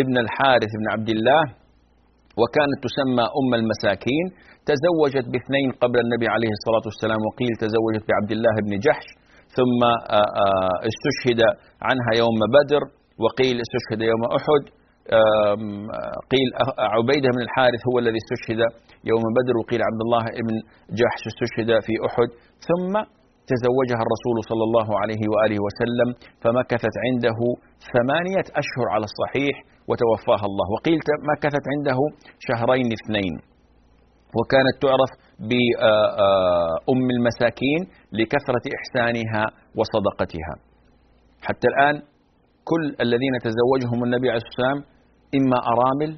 [0.00, 1.42] ابن الحارث بن عبد الله
[2.40, 4.24] وكانت تسمى أم المساكين
[4.70, 9.06] تزوجت باثنين قبل النبي عليه الصلاة والسلام وقيل تزوجت بعبد الله بن جحش
[9.56, 11.40] ثم آه، آه، استشهد
[11.88, 12.82] عنها يوم بدر
[13.24, 14.62] وقيل استشهد يوم أحد.
[16.32, 16.48] قيل
[16.96, 18.60] عبيدة بن الحارث هو الذي استشهد
[19.10, 20.56] يوم بدر وقيل عبد الله بن
[21.00, 22.28] جحش استشهد في أحد.
[22.68, 22.92] ثم
[23.52, 26.08] تزوجها الرسول صلى الله عليه وآله وسلم
[26.42, 27.38] فمكثت عنده
[27.94, 29.54] ثمانية أشهر على الصحيح
[29.88, 30.66] وتوفاها الله.
[30.76, 30.98] وقيل
[31.32, 31.98] مكثت عنده
[32.46, 33.34] شهرين اثنين.
[34.38, 35.10] وكانت تعرف
[35.50, 37.80] بأم المساكين
[38.18, 39.44] لكثرة إحسانها
[39.78, 40.54] وصدقتها.
[41.46, 41.96] حتى الآن
[42.70, 44.78] كل الذين تزوجهم النبي عليه الصلاة والسلام
[45.38, 46.10] إما أرامل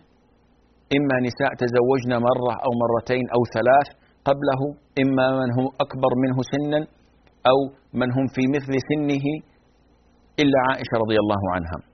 [0.97, 3.89] إما نساء تزوجن مرة أو مرتين أو ثلاث
[4.29, 4.61] قبله
[5.03, 6.81] إما من هم أكبر منه سنا
[7.51, 7.59] أو
[7.95, 9.27] من هم في مثل سنه
[10.43, 11.90] إلا عائشة رضي الله عنها.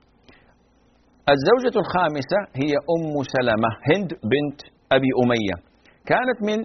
[1.35, 4.59] الزوجة الخامسة هي أم سلمة هند بنت
[4.91, 5.55] أبي أمية.
[6.11, 6.59] كانت من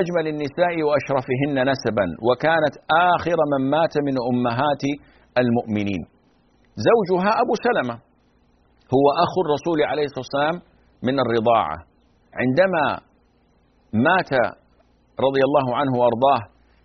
[0.00, 2.74] أجمل النساء وأشرفهن نسبا وكانت
[3.14, 4.82] آخر من مات من أمهات
[5.42, 6.02] المؤمنين.
[6.88, 7.94] زوجها أبو سلمة
[8.94, 10.56] هو أخو الرسول عليه الصلاة والسلام
[11.06, 11.78] من الرضاعة.
[12.40, 12.84] عندما
[14.08, 14.32] مات
[15.26, 16.42] رضي الله عنه وأرضاه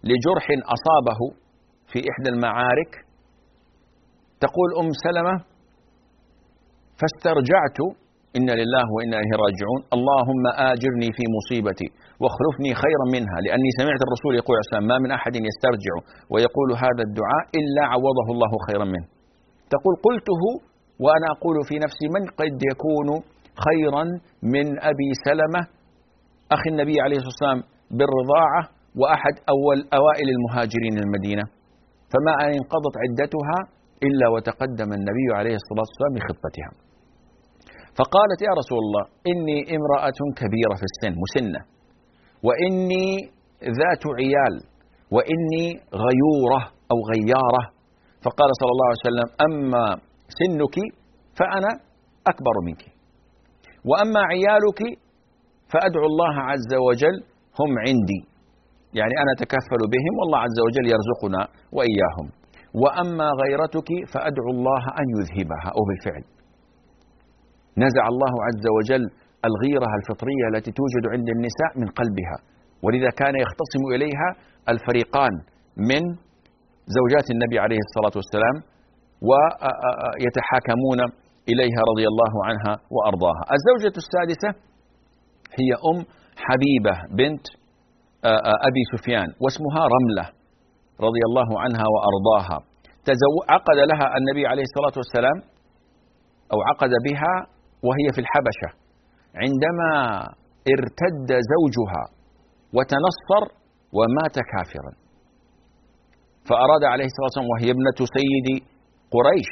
[0.10, 1.20] لجرح أصابه
[1.92, 2.92] في إحدى المعارك
[4.40, 5.55] تقول أم سلمة
[7.00, 7.80] فاسترجعت
[8.38, 9.80] إن لله وإنا إليه راجعون.
[9.98, 11.88] اللهم آجرني في مصيبتي
[12.22, 15.94] واخلفني خيرا منها لأني سمعت الرسول يقول عليه ما من أحد يسترجع
[16.34, 19.08] ويقول هذا الدعاء إلا عوضه الله خيرا منه.
[19.74, 20.42] تقول قلته
[21.04, 23.08] وأنا أقول في نفسي من قد يكون
[23.68, 24.04] خيرا
[24.56, 25.62] من أبي سلمة
[26.56, 27.60] أخي النبي عليه الصلاة والسلام
[27.98, 28.62] بالرضاعة
[29.02, 31.44] وأحد أول أوائل المهاجرين المدينة
[32.12, 33.58] فما أن انقضت عدتها
[34.08, 36.72] إلا وتقدم النبي عليه الصلاة والسلام لخطبتها
[38.00, 41.62] فقالت يا رسول الله إني امرأة كبيرة في السن مسنة.
[42.48, 43.08] وإني
[43.80, 44.56] ذات عيال
[45.16, 45.66] وإني
[46.06, 47.64] غيورة أو غيارة.
[48.26, 49.86] فقال صلى الله عليه وسلم أما
[50.40, 50.76] سنك
[51.38, 51.72] فأنا
[52.32, 52.84] أكبر منك.
[53.90, 54.82] وأما عيالك
[55.72, 57.16] فأدعو الله عز وجل
[57.60, 58.22] هم عندي.
[58.94, 61.42] يعني أنا أتكفل بهم والله عز وجل يرزقنا
[61.76, 62.28] وإياهم.
[62.84, 66.35] وأما غيرتك فأدعو الله أن يذهبها أو بالفعل.
[67.84, 69.04] نزع الله عز وجل
[69.50, 72.38] الغيرة الفطرية التي توجد عند النساء من قلبها.
[72.86, 74.30] ولذا كان يختصم إليها
[74.74, 75.34] الفريقان
[75.90, 76.04] من
[76.98, 78.56] زوجات النبي عليه الصلاة والسلام
[79.30, 81.00] ويتحاكمون
[81.52, 83.44] إليها رضي الله عنها وأرضاها.
[83.56, 84.50] الزوجة السادسة
[85.60, 85.98] هي أم
[86.46, 87.46] حبيبة بنت
[88.68, 90.26] أبي سفيان واسمها رملة
[91.08, 92.58] رضي الله عنها وأرضاها.
[93.50, 95.38] عقد لها النبي عليه الصلاة والسلام
[96.54, 97.34] أو عقد بها
[97.88, 98.70] وهي في الحبشة.
[99.44, 99.92] عندما
[100.74, 102.04] ارتد زوجها
[102.76, 103.44] وتنصر
[103.98, 104.94] ومات كافرا.
[106.50, 108.48] فأراد عليه الصلاة والسلام وهي ابنة سيد
[109.16, 109.52] قريش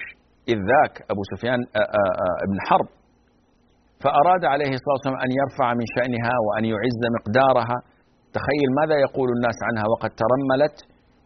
[0.52, 1.60] إذ ذاك أبو سفيان
[2.52, 2.90] بن حرب.
[4.04, 7.78] فأراد عليه الصلاة والسلام أن يرفع من شأنها وأن يعز مقدارها.
[8.38, 9.86] تخيل ماذا يقول الناس عنها.
[9.94, 10.78] وقد ترملت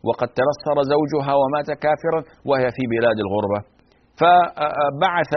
[0.08, 3.60] وقد تنصر زوجها ومات كافرا وهي في بلاد الغربة.
[4.20, 5.32] فبعث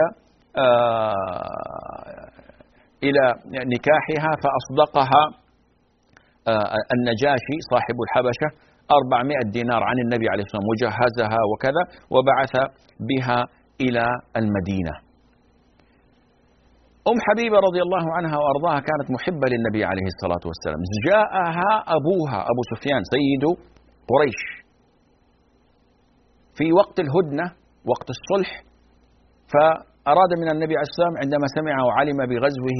[3.03, 3.25] إلى
[3.73, 5.23] نكاحها فأصدقها
[6.95, 8.49] النجاشي صاحب الحبشة
[8.99, 11.83] أربعمائة دينار عن النبي عليه الصلاة والسلام وجهزها وكذا
[12.13, 12.53] وبعث
[13.09, 13.39] بها
[13.81, 14.93] إلى المدينة.
[17.11, 20.81] أم حبيبة رضي الله عنها وأرضاها كانت محبة للنبي عليه الصلاة والسلام.
[21.09, 23.43] جاءها أبوها أبو سفيان سيد
[24.11, 24.41] قريش.
[26.57, 27.45] في وقت الهدنة
[27.85, 28.63] وقت الصلح
[30.05, 32.79] فأراد من النبي عليه والسلام عندما سمع وعلم بغزوه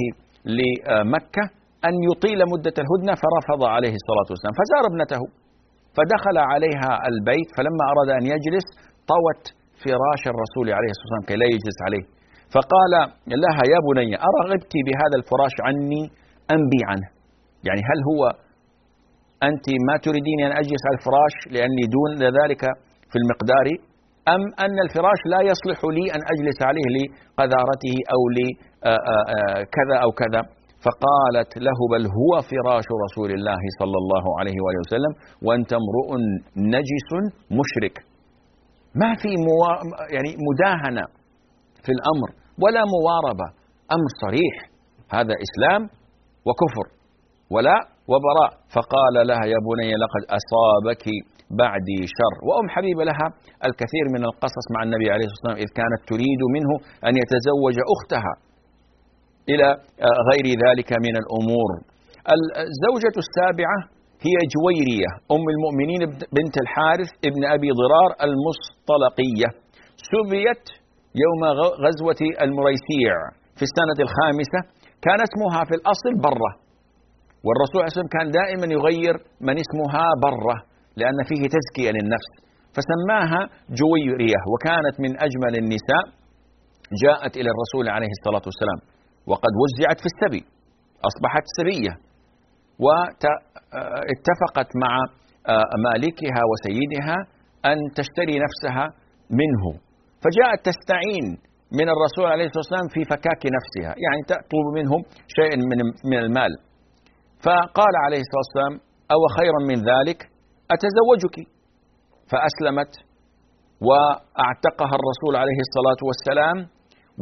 [0.58, 1.44] لمكة
[1.88, 5.22] أن يطيل مدة الهدنة فرفض عليه الصلاة والسلام فزار ابنته
[5.96, 8.66] فدخل عليها البيت فلما أراد أن يجلس
[9.12, 9.42] طوت
[9.82, 12.04] فراش الرسول عليه الصلاة والسلام كي لا يجلس عليه
[12.54, 12.92] فقال
[13.42, 16.02] لها يا بني أرغبت بهذا الفراش عني؟
[16.54, 17.08] أم بي عنه.
[17.66, 18.22] يعني هل هو
[19.48, 22.62] أنت ما تريدين أن أجلس على الفراش لأني دون ذلك
[23.10, 23.66] في المقدار؟
[24.28, 30.42] أم أن الفراش لا يصلح لي أن أجلس عليه لقذارته أو لكذا أو كذا.
[30.84, 35.12] فقالت له بل هو فراش رسول الله صلى الله عليه وآله وسلم
[35.46, 36.08] وأنت امرؤ
[36.56, 37.10] نجس
[37.50, 37.96] مشرك.
[38.94, 39.72] ما في موا
[40.14, 41.04] يعني مداهنة
[41.84, 42.28] في الأمر
[42.62, 43.46] ولا مواربة.
[43.92, 44.54] أمر صريح.
[45.10, 45.82] هذا إسلام
[46.46, 46.86] وكفر
[47.50, 47.76] ولا
[48.10, 48.52] وبراء.
[48.74, 51.04] فقال لها يا بني لقد أصابك
[51.60, 52.34] بعدي شر.
[52.46, 53.26] وأم حبيبة لها
[53.68, 56.72] الكثير من القصص مع النبي عليه الصلاة والسلام إذ كانت تريد منه
[57.08, 58.34] أن يتزوج أختها
[59.52, 59.68] إلى
[60.30, 61.70] غير ذلك من الأمور.
[62.68, 63.78] الزوجة السابعة
[64.26, 66.02] هي جويرية أم المؤمنين
[66.36, 69.48] بنت الحارث ابن أبي ضرار المصطلقية.
[70.12, 70.64] سبيت
[71.24, 71.42] يوم
[71.84, 73.14] غزوة المريسيع
[73.58, 74.60] في السنة الخامسة
[75.06, 76.52] كان اسمها في الأصل برة.
[77.46, 79.14] والرسول عليه الصلاة والسلام كان دائما يغير
[79.46, 80.56] من اسمها برة.
[81.00, 82.30] لأن فيه تزكية للنفس.
[82.76, 83.40] فسماها
[83.80, 86.04] جويرية وكانت من أجمل النساء
[87.04, 88.80] جاءت إلى الرسول عليه الصلاة والسلام
[89.30, 90.42] وقد وزعت في السبي
[91.10, 91.94] أصبحت سبية
[92.84, 94.92] واتفقت مع
[95.88, 97.16] مالكها وسيدها
[97.70, 98.84] أن تشتري نفسها
[99.40, 99.64] منه.
[100.22, 101.26] فجاءت تستعين
[101.80, 105.00] من الرسول عليه الصلاة والسلام في فكاك نفسها يعني تطلب منهم
[105.38, 105.78] شيء من,
[106.10, 106.52] من المال.
[107.44, 108.74] فقال عليه الصلاة والسلام
[109.14, 110.31] أو خيرا من ذلك؟
[110.74, 111.36] أتزوجك؟
[112.30, 112.92] فأسلمت
[113.88, 116.58] وأعتقها الرسول عليه الصلاة والسلام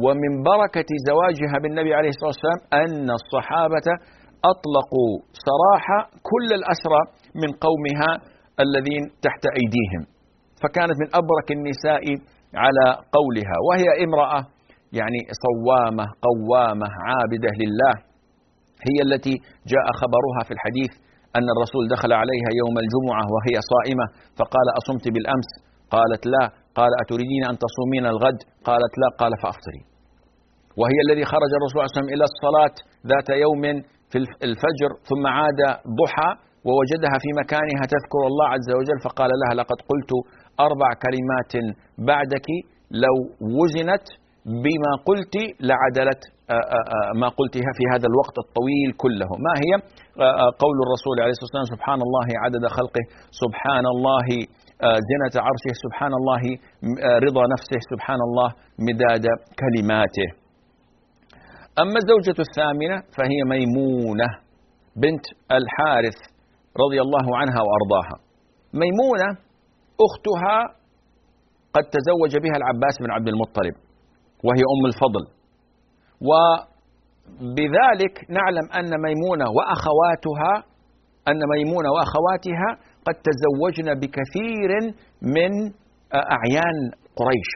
[0.05, 3.87] ومن بركة زواجها بالنبي عليه الصلاة والسلام أن الصحابة
[4.51, 5.11] أطلقوا
[5.47, 5.85] سراح
[6.31, 7.01] كل الأسرى
[7.41, 8.11] من قومها
[8.65, 10.01] الذين تحت أيديهم.
[10.61, 12.03] فكانت من أبرك النساء
[12.63, 12.85] على
[13.17, 14.41] قولها وهي امرأة
[14.99, 17.93] يعني صوامة قوامة عابدة لله
[18.87, 19.35] هي التي
[19.71, 20.91] جاء خبرها في الحديث
[21.37, 24.05] أن الرسول دخل عليها يوم الجمعة وهي صائمة
[24.39, 25.49] فقال أصمت بالأمس؟
[25.95, 26.43] قالت لا.
[26.79, 28.39] قال أتريدين أن تصومين الغد؟
[28.69, 29.07] قالت لا.
[29.21, 29.81] قال فأفطري.
[30.79, 32.75] وهي الذي خرج الرسول صلى الله عليه وسلم إلى الصلاة
[33.11, 33.63] ذات يوم
[34.11, 34.17] في
[34.49, 35.59] الفجر ثم عاد
[36.01, 36.29] ضحى
[36.67, 40.11] ووجدها في مكانها تذكر الله عز وجل فقال لها لقد قلت
[40.67, 41.53] أربع كلمات
[42.09, 42.47] بعدك
[43.05, 43.15] لو
[43.59, 44.05] وزنت
[44.45, 45.35] بما قلت
[45.69, 46.21] لعدلت
[47.21, 49.29] ما قلتها في هذا الوقت الطويل كله.
[49.45, 49.71] ما هي؟
[50.63, 53.03] قول الرسول عليه الصلاة والسلام سبحان الله عدد خلقه
[53.43, 54.27] سبحان الله
[55.09, 56.41] زنة عرشه سبحان الله
[57.25, 58.49] رضا نفسه سبحان الله
[58.87, 59.25] مداد
[59.61, 60.27] كلماته.
[61.81, 64.29] أما الزوجة الثامنة فهي ميمونة
[65.03, 65.25] بنت
[65.59, 66.17] الحارث
[66.83, 68.15] رضي الله عنها وأرضاها.
[68.73, 69.29] ميمونة
[70.07, 70.57] أختها
[71.75, 73.75] قد تزوج بها العباس بن عبد المطلب.
[74.45, 75.23] وهي أم الفضل.
[77.31, 80.53] وبذلك نعلم أن ميمونة وأخواتها
[81.27, 82.69] أن ميمونة وأخواتها
[83.07, 84.71] قد تزوجن بكثير
[85.21, 85.51] من
[86.13, 86.77] أعيان
[87.19, 87.51] قريش.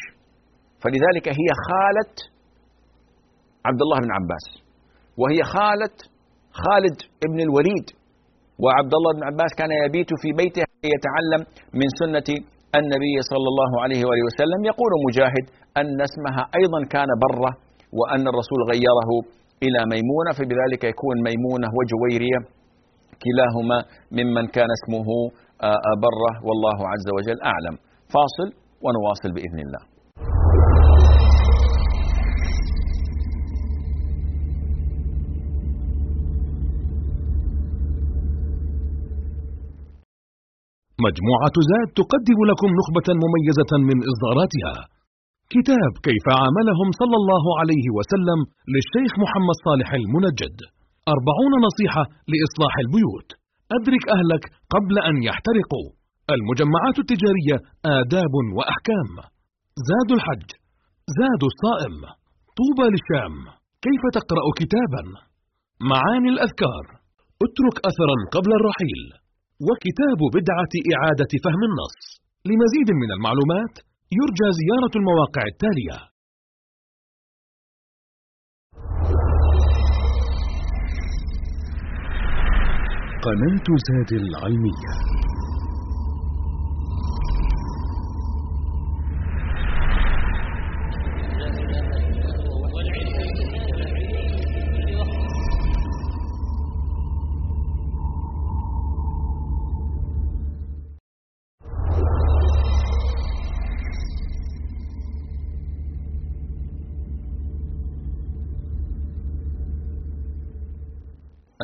[0.81, 2.13] فلذلك هي خالة
[3.65, 4.45] عبد الله بن عباس.
[5.17, 5.95] وهي خالة
[6.51, 6.97] خالد
[7.31, 7.87] بن الوليد.
[8.63, 10.63] وعبد الله بن عباس كان يبيت في بيته
[10.95, 11.41] يتعلم
[11.73, 12.29] من سنة
[12.79, 15.45] النبي صلى الله عليه وآله وسلم يقول مجاهد
[15.81, 17.51] أن اسمها أيضا كان برة
[17.99, 19.09] وأن الرسول غيره
[19.65, 22.39] إلى ميمونة فبذلك يكون ميمونة وجويرية
[23.23, 23.77] كلاهما
[24.17, 25.07] ممن كان اسمه
[25.63, 27.75] آه، آه، برة والله عز وجل أعلم.
[28.13, 28.47] فاصل
[28.85, 29.94] ونواصل بإذن الله.
[41.05, 44.75] مجموعة زاد تقدم لكم نخبة مميزة من إصداراتها.
[45.53, 48.39] كتاب كيف عاملهم صلى الله عليه وسلم
[48.73, 50.57] للشيخ محمد صالح المنجد.
[51.13, 53.29] أربعون نصيحة لإصلاح البيوت.
[53.77, 55.87] أدرك أهلك قبل أن يحترقوا.
[56.35, 57.57] المجمعات التجارية
[57.99, 59.11] آداب وأحكام.
[59.89, 60.49] زاد الحج.
[61.19, 61.97] زاد الصائم.
[62.59, 63.35] طوبى للشام.
[63.85, 65.03] كيف تقرأ كتابا؟
[65.91, 66.85] معاني الأذكار.
[67.45, 69.24] اترك أثرا قبل الرحيل.
[69.67, 71.97] وكتاب بدعة إعادة فهم النص.
[72.49, 73.73] لمزيد من المعلومات
[74.19, 75.97] يرجى زيارة المواقع التالية.
[83.25, 84.91] قناة زاد العلمية.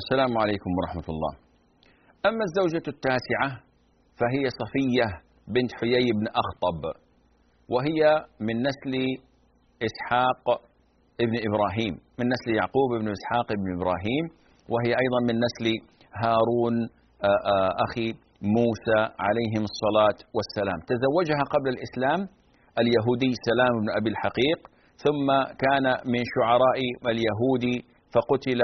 [0.04, 1.34] السلام عليكم ورحمة الله.
[2.30, 3.50] أما الزوجة التاسعة
[4.20, 5.08] فهي صفية
[5.56, 6.82] بنت حيي بن أخطب
[7.74, 8.00] وهي
[8.48, 8.94] من نسل
[9.88, 10.44] إسحاق
[11.24, 14.26] ابن إبراهيم من نسل يعقوب بن إسحاق بن إبراهيم
[14.74, 15.66] وهي أيضا من نسل
[16.24, 18.08] هارون آه، آه، أخي
[18.58, 20.80] موسى عليهم الصلاة والسلام.
[20.92, 22.20] تزوجها قبل الإسلام
[22.82, 24.60] اليهودي سلام بن أبي الحقيق
[25.04, 25.28] ثم
[25.64, 26.80] كان من شعراء
[27.12, 27.66] اليهود
[28.14, 28.62] فقتل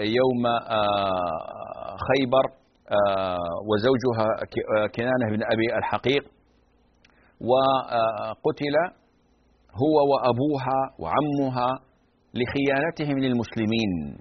[0.00, 2.44] يوم آه، خيبر
[2.90, 3.38] آه،
[3.68, 4.26] وزوجها
[4.86, 6.24] كنانة بن أبي الحقيق
[7.40, 8.76] وقتل
[9.82, 11.70] هو وأبوها وعمها
[12.34, 14.18] لخيانتهم للمسلمين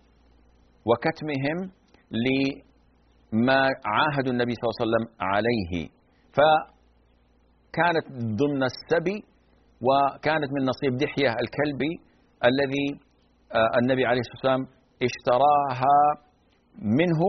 [0.86, 1.72] وكتمهم
[2.12, 5.90] لما عاهدوا النبي صلى الله عليه وسلم عليه.
[6.38, 8.06] فكانت
[8.40, 9.24] ضمن السبي
[9.82, 11.94] وكانت من نصيب دحية الكلبي
[12.46, 13.00] الذي
[13.82, 15.98] النبي عليه الصلاة والسلام اشتراها
[17.00, 17.22] منه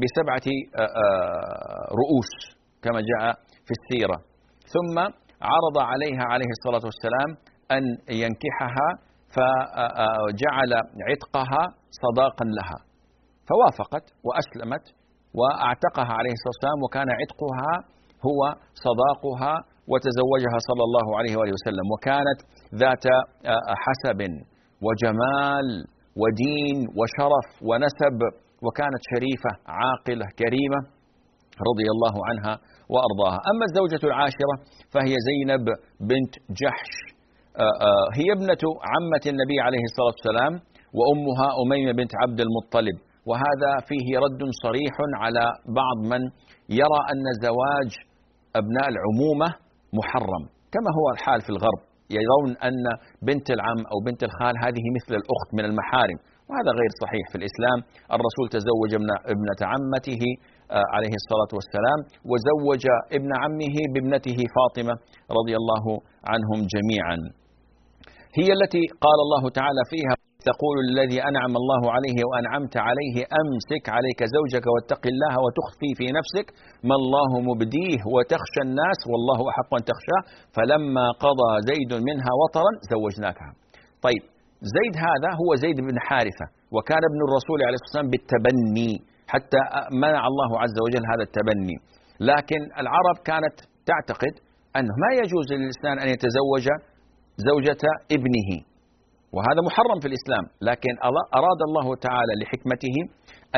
[0.00, 0.46] بسبعة
[0.76, 2.32] آه، آه، رؤوس
[2.82, 3.34] كما جاء
[3.66, 4.16] في السيرة.
[4.74, 4.98] ثم
[5.42, 7.30] عرض عليها عليه الصلاة والسلام
[7.76, 7.82] أن
[8.22, 8.88] ينكحها
[9.34, 10.72] فجعل
[11.08, 11.62] عتقها
[12.02, 12.78] صداقا لها.
[13.48, 14.84] فوافقت وأسلمت
[15.34, 17.74] وأعتقها عليه الصلاة والسلام وكان عتقها
[18.28, 18.40] هو
[18.86, 19.54] صداقها
[19.90, 21.86] وتزوجها صلى الله عليه وآله وسلم.
[21.92, 22.38] وكانت
[22.74, 24.20] ذات آه، حسب
[24.86, 25.66] وجمال.
[26.20, 28.18] ودين وشرف ونسب
[28.64, 30.80] وكانت شريفة عاقلة كريمة
[31.68, 32.54] رضي الله عنها
[32.92, 33.38] وأرضاها.
[33.50, 34.54] أما الزوجة العاشرة
[34.92, 35.64] فهي زينب
[36.10, 36.92] بنت جحش.
[37.56, 40.52] آه، آه، هي ابنة عمة النبي عليه الصلاة والسلام
[40.98, 42.96] وأمها أميمة بنت عبد المطلب.
[43.28, 45.44] وهذا فيه رد صريح على
[45.80, 46.22] بعض من
[46.80, 47.90] يرى أن زواج
[48.60, 49.48] أبناء العمومة
[49.98, 50.42] محرم
[50.74, 51.91] كما هو الحال في الغرب.
[52.18, 52.84] يرون أن
[53.28, 56.18] بنت العم أو بنت الخال هذه مثل الأخت من المحارم.
[56.48, 57.78] وهذا غير صحيح في الإسلام.
[58.16, 58.92] الرسول تزوج
[59.34, 60.22] ابنة عمته
[60.76, 61.98] آه، عليه الصلاة والسلام
[62.30, 62.84] وزوج
[63.18, 64.94] ابن عمه بابنته فاطمة
[65.38, 65.84] رضي الله
[66.32, 67.18] عنهم جميعا.
[68.38, 70.14] هي التي قال الله تعالى فيها
[70.50, 76.46] تقول الذي أنعم الله عليه وأنعمت عليه أمسك عليك زوجك واتق الله وتخفي في نفسك.
[76.88, 80.22] ما الله مبديه وتخشى الناس والله أحق أن تخشاه.
[80.56, 83.52] فلما قضى زيد منها وطرا زوجناكها.
[84.06, 84.22] طيب
[84.76, 88.92] زيد هذا هو زيد بن حارثة وكان ابن الرسول عليه الصلاة والسلام بالتبني
[89.32, 89.60] حتى
[90.04, 91.76] منع الله عز وجل هذا التبني.
[92.30, 93.56] لكن العرب كانت
[93.90, 94.34] تعتقد
[94.76, 96.66] أنه ما يجوز للإنسان أن يتزوج
[97.48, 97.82] زوجة
[98.16, 98.50] ابنه.
[99.36, 100.92] وهذا محرم في الإسلام لكن
[101.40, 102.96] أراد الله تعالى لحكمته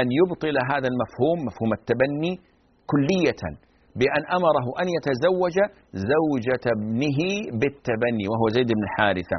[0.00, 2.32] أن يبطل هذا المفهوم مفهوم التبني
[2.92, 3.42] كلية
[4.00, 5.56] بأن أمره أن يتزوج
[6.12, 7.18] زوجة ابنه
[7.60, 9.38] بالتبني وهو زيد بن حارثة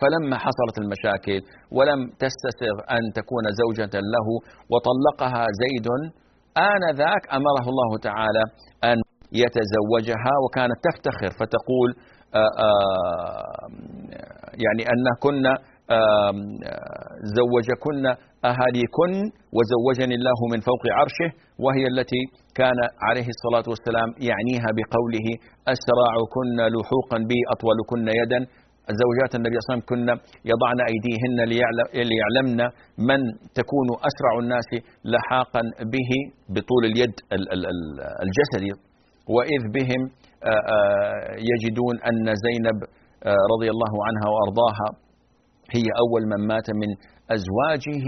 [0.00, 1.40] فلما حصلت المشاكل
[1.76, 4.26] ولم تستسغ أن تكون زوجة له
[4.72, 5.86] وطلقها زيد
[6.74, 8.44] آنذاك أمره الله تعالى
[8.90, 8.98] أن
[9.42, 11.88] يتزوجها وكانت تفتخر فتقول
[14.64, 15.52] يعني أن كنا
[17.38, 18.04] زوجكن
[18.44, 19.12] أهاليكن
[19.56, 21.28] وزوجني الله من فوق عرشه
[21.64, 22.22] وهي التي
[22.54, 25.26] كان عليه الصلاة والسلام يعنيها بقوله
[25.74, 28.40] أسراعكن لحوقا بي أطولكن يدا.
[29.02, 30.06] زوجات النبي صلى الله عليه وسلم كن
[30.52, 31.38] يضعن أيديهن
[32.10, 32.60] ليعلمن
[33.08, 33.20] من
[33.58, 34.68] تكون أسرع الناس
[35.12, 35.62] لحاقا
[35.94, 36.10] به
[36.54, 37.14] بطول اليد
[38.24, 38.72] الجسدي
[39.34, 40.27] وإذ بهم آه، آه،
[41.50, 42.78] يجدون أن زينب
[43.24, 44.88] آه، رضي الله عنها وأرضاها
[45.76, 46.90] هي أول من مات من
[47.36, 48.06] أزواجه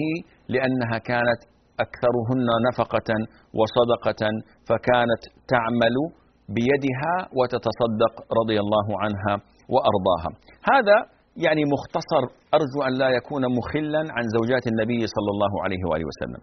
[0.49, 1.41] لأنها كانت
[1.85, 3.11] أكثرهن نفقة
[3.59, 4.23] وصدقة
[4.69, 5.23] فكانت
[5.55, 5.97] تعمل
[6.49, 9.35] بيدها وتتصدق رضي الله عنها
[9.75, 10.31] وأرضاها.
[10.73, 10.97] هذا
[11.37, 12.23] يعني مختصر
[12.55, 16.43] أرجو أن لا يكون مخلا عن زوجات النبي صلى الله عليه وآله وسلم.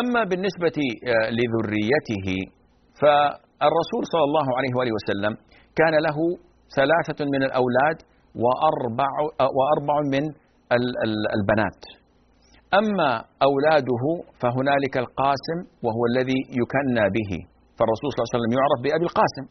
[0.00, 0.78] أما بالنسبة
[1.12, 2.28] آه، لذريته
[3.60, 5.32] فالرسول صلى الله عليه وآله وسلم
[5.80, 6.18] كان له
[6.78, 7.98] ثلاثة من الأولاد
[8.44, 9.10] وأربع,
[9.56, 10.24] وأربع من
[11.36, 11.80] البنات.
[12.80, 13.10] أما
[13.48, 14.04] أولاده
[14.42, 17.30] فهنالك القاسم وهو الذي يكنى به.
[17.76, 19.44] فالرسول صلى الله عليه وسلم يعرف بأبي القاسم.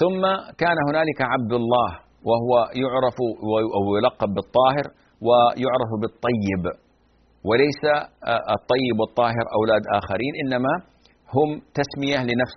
[0.00, 0.22] ثم
[0.62, 1.88] كان هنالك عبد الله
[2.28, 2.52] وهو
[2.82, 3.16] يعرف
[3.76, 4.86] أو يلقب بالطاهر
[5.26, 6.64] ويعرف بالطيب.
[7.48, 7.82] وليس
[8.56, 10.74] الطيب والطاهر أولاد آخرين إنما
[11.36, 12.56] هم تسمية لنفس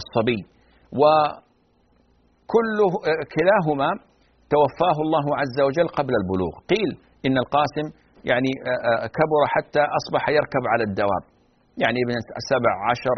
[0.00, 0.40] الصبي.
[1.00, 1.32] وكله
[3.34, 3.90] كلاهما
[4.54, 6.54] توفاه الله عز وجل قبل البلوغ.
[6.72, 6.90] قيل
[7.26, 7.86] إن القاسم
[8.24, 8.50] يعني
[9.18, 11.22] كبر حتى أصبح يركب على الدواب
[11.82, 12.14] يعني ابن
[12.52, 13.16] سبع عشر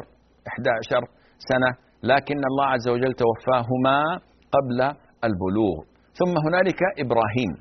[0.48, 1.02] إحدى عشر
[1.50, 1.70] سنة.
[2.02, 3.98] لكن الله عز وجل توفاهما
[4.54, 4.78] قبل
[5.24, 5.76] البلوغ.
[6.18, 7.52] ثم هنالك إبراهيم.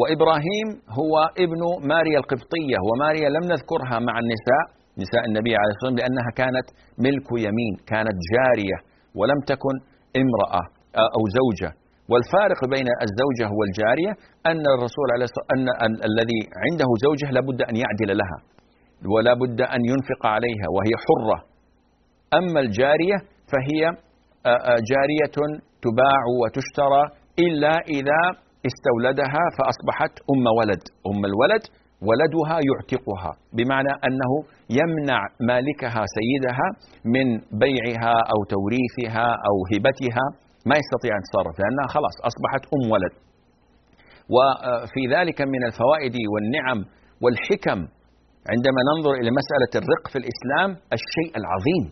[0.00, 0.68] وإبراهيم
[0.98, 1.14] هو
[1.44, 1.60] ابن
[1.92, 4.64] ماريا القبطية وماريا لم نذكرها مع النساء
[5.02, 6.66] نساء النبي عليه الصلاة والسلام لأنها كانت
[7.06, 8.78] ملك يمين كانت جارية
[9.18, 9.74] ولم تكن
[10.22, 10.64] امرأة
[11.16, 11.70] أو زوجة.
[12.10, 14.12] والفارق بين الزوجة والجارية
[14.50, 18.38] أن الرسول عليه الصلاة أن, الذي عنده زوجة لابد أن يعدل لها
[19.14, 21.38] ولا بد أن ينفق عليها وهي حرة.
[22.38, 23.18] أما الجارية
[23.52, 23.80] فهي
[24.92, 25.36] جارية
[25.84, 27.02] تباع وتشترى
[27.38, 28.22] إلا إذا
[28.68, 30.82] استولدها فأصبحت أم ولد.
[31.10, 31.64] أم الولد
[32.08, 34.32] ولدها يعتقها بمعنى أنه
[34.80, 36.66] يمنع مالكها سيدها
[37.14, 37.26] من
[37.64, 40.26] بيعها أو توريثها أو هبتها
[40.68, 43.14] ما يستطيع أن يتصرف لأنها خلاص أصبحت أم ولد.
[44.34, 46.78] وفي ذلك من الفوائد والنعم
[47.22, 47.78] والحكم
[48.52, 51.84] عندما ننظر إلى مسألة الرق في الإسلام الشيء العظيم.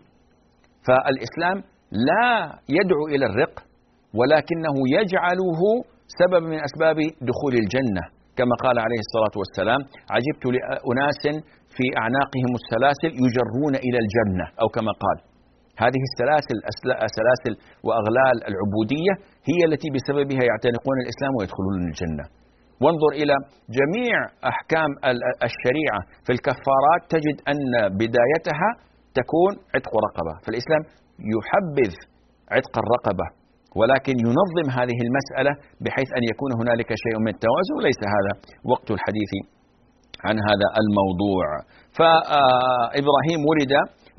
[0.87, 1.57] فالإسلام
[2.09, 2.29] لا
[2.69, 3.55] يدعو إلى الرق
[4.19, 5.61] ولكنه يجعله
[6.21, 6.99] سبب من أسباب
[7.31, 8.05] دخول الجنة.
[8.39, 9.81] كما قال عليه الصلاة والسلام
[10.15, 11.23] عجبت لأناس
[11.77, 14.47] في أعناقهم السلاسل يجرون إلى الجنة.
[14.63, 15.19] أو كما قال.
[15.85, 16.57] هذه السلاسل
[17.09, 17.53] السلاسل
[17.87, 19.15] وأغلال العبودية
[19.51, 22.25] هي التي بسببها يعتنقون الإسلام ويدخلون الجنة.
[22.83, 23.35] وانظر إلى
[23.79, 24.17] جميع
[24.53, 24.91] أحكام
[25.49, 26.01] الشريعة.
[26.27, 27.61] في الكفارات تجد أن
[28.01, 28.71] بدايتها
[29.19, 30.35] تكون عتق رقبة.
[30.45, 30.83] فالإسلام
[31.35, 31.93] يحبذ
[32.55, 33.27] عتق الرقبة.
[33.81, 35.53] ولكن ينظم هذه المسألة
[35.85, 38.33] بحيث أن يكون هنالك شيء من التوازن وليس هذا
[38.73, 39.33] وقت الحديث
[40.27, 41.47] عن هذا الموضوع.
[41.99, 43.73] فإبراهيم ولد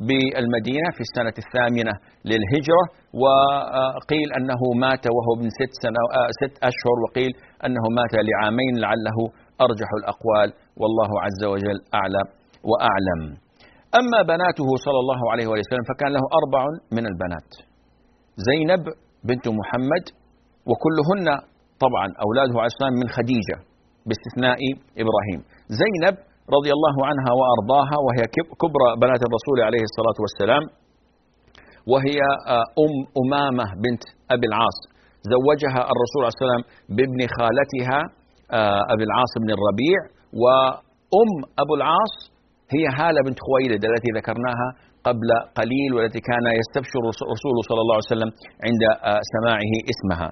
[0.07, 1.93] بالمدينة في السنة الثامنة
[2.29, 2.83] للهجرة
[3.23, 6.01] وقيل أنه مات وهو ابن ست, سنة
[6.41, 7.31] ست أشهر وقيل
[7.65, 9.17] أنه مات لعامين لعله
[9.65, 10.49] أرجح الأقوال.
[10.81, 12.23] والله عز وجل أعلى
[12.69, 13.21] وأعلم.
[13.99, 16.63] أما بناته صلى الله عليه وسلم فكان له أربع
[16.97, 17.49] من البنات.
[18.49, 18.83] زينب
[19.29, 20.05] بنت محمد
[20.69, 21.27] وكلهن
[21.85, 23.57] طبعا أولاده عليه السلام من خديجة
[24.07, 24.59] باستثناء
[25.03, 25.39] إبراهيم.
[25.81, 26.15] زينب
[26.57, 28.23] رضي الله عنها وأرضاها وهي
[28.61, 30.63] كبرى بنات الرسول عليه الصلاة والسلام
[31.91, 32.19] وهي
[32.55, 34.03] آه، أم أمامة بنت
[34.35, 34.77] أبي العاص.
[35.33, 36.63] زوجها الرسول عليه الصلاة والسلام
[36.97, 37.99] بابن خالتها
[38.59, 39.99] آه، أبي العاص بن الربيع
[40.43, 41.31] وأم
[41.63, 42.13] أبو العاص
[42.75, 44.67] هي هالة بنت خويلد التي ذكرناها
[45.07, 45.29] قبل
[45.59, 48.31] قليل والتي كان يستبشر الرسول صلى الله عليه وسلم
[48.67, 50.29] عند آه، سماعه اسمها.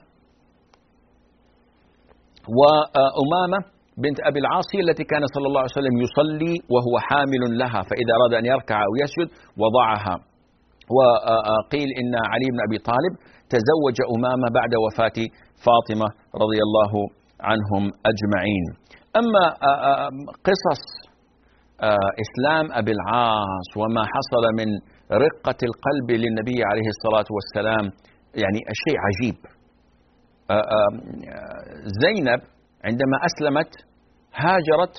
[2.58, 3.60] وأمامة
[4.04, 8.12] بنت أبي العاص هي التي كان صلى الله عليه وسلم يصلي وهو حامل لها فإذا
[8.18, 9.30] أراد أن يركع أو يسجد
[9.62, 10.16] وضعها.
[10.98, 13.14] وقيل إن علي بن أبي طالب
[13.54, 15.18] تزوج أمامة بعد وفاة
[15.66, 16.08] فاطمة
[16.44, 16.92] رضي الله
[17.50, 18.66] عنهم أجمعين.
[19.20, 19.44] أما
[20.48, 20.82] قصص
[22.26, 24.70] إسلام أبي العاص وما حصل من
[25.26, 27.86] رقة القلب للنبي عليه الصلاة والسلام
[28.44, 29.38] يعني شيء عجيب.
[32.04, 32.42] زينب
[32.88, 33.72] عندما أسلمت
[34.44, 34.96] هاجرت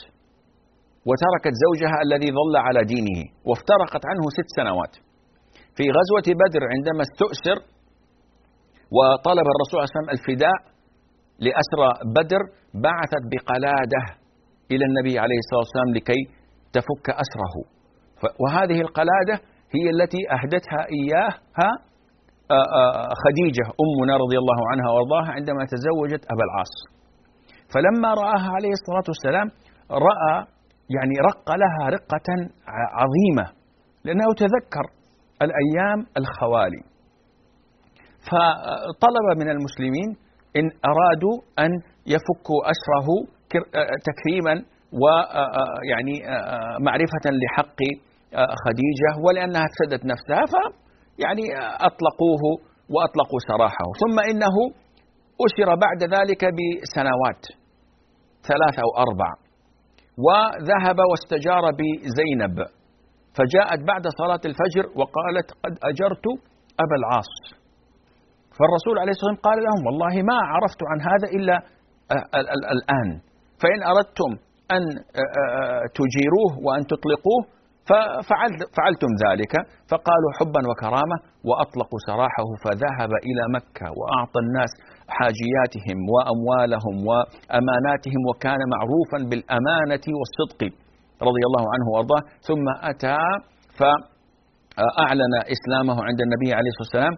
[1.09, 4.95] وتركت زوجها الذي ظل على دينه وافترقت عنه ست سنوات.
[5.77, 7.59] في غزوة بدر عندما استؤسر
[8.97, 10.59] وطلب الرسول صلى الله عليه وسلم الفداء
[11.47, 12.43] لأسرى بدر
[12.87, 14.03] بعثت بقلادة
[14.73, 16.21] إلى النبي عليه الصلاة والسلام لكي
[16.73, 17.55] تفك أسره.
[18.43, 19.35] وهذه القلادة
[19.77, 21.71] هي التي أهدتها إياها
[23.25, 26.75] خديجة أمنا رضي الله عنها وأرضاها عندما تزوجت أبا العاص.
[27.73, 29.49] فلما رآها عليه الصلاة والسلام
[30.09, 30.37] رأى
[30.97, 32.29] يعني رق لها رقة
[33.01, 33.47] عظيمة
[34.05, 34.85] لأنه تذكر
[35.43, 36.83] الأيام الخوالي.
[38.31, 40.09] فطلب من المسلمين
[40.57, 41.71] إن أرادوا أن
[42.07, 43.09] يفكوا أسره
[44.09, 44.65] تكريما
[45.01, 46.17] ويعني
[46.87, 47.81] معرفة لحق
[48.65, 51.45] خديجة ولأنها افسدت نفسها فيعني
[51.89, 52.43] أطلقوه
[52.95, 53.87] وأطلقوا سراحه.
[54.03, 54.57] ثم إنه
[55.47, 57.43] أسر بعد ذلك بسنوات
[58.49, 59.31] ثلاث أو أربع
[60.27, 62.57] وذهب واستجار بزينب
[63.37, 66.27] فجاءت بعد صلاة الفجر وقالت قد أجرت
[66.85, 67.33] أبا العاص.
[68.59, 71.57] فالرسول عليه الصلاة والسلام قال لهم والله ما عرفت عن هذا إلا
[72.77, 73.11] الآن
[73.63, 74.31] فإن أردتم
[74.75, 74.83] أن
[75.99, 77.43] تجيروه وأن تطلقوه
[77.89, 79.53] ففعلتم ذلك.
[79.91, 81.17] فقالوا حبا وكرامة
[81.49, 84.73] وأطلقوا سراحه فذهب إلى مكة وأعطى الناس
[85.17, 90.61] حاجياتهم وأموالهم وأماناتهم وكان معروفا بالأمانة والصدق
[91.29, 92.23] رضي الله عنه وأرضاه.
[92.49, 93.19] ثم أتى
[93.79, 97.15] فأعلن إسلامه عند النبي عليه الصلاة والسلام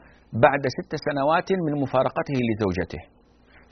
[0.46, 3.02] بعد ست سنوات من مفارقته لزوجته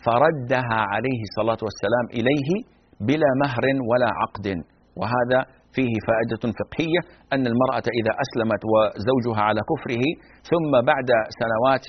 [0.07, 2.51] فردها عليه الصلاة والسلام إليه
[3.09, 4.47] بلا مهر ولا عقد.
[5.01, 5.41] وهذا
[5.77, 7.01] فيه فائدة فقهية
[7.35, 10.05] أن المرأة إذا أسلمت وزوجها على كفره
[10.51, 11.09] ثم بعد
[11.41, 11.87] سنوات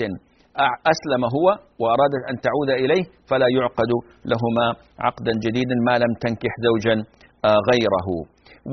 [0.93, 1.47] أسلم هو
[1.81, 3.91] وأرادت أن تعود إليه فلا يعقد
[4.31, 4.67] لهما
[4.99, 6.95] عقدا جديدا ما لم تنكح زوجا
[7.45, 8.07] آه، غيره.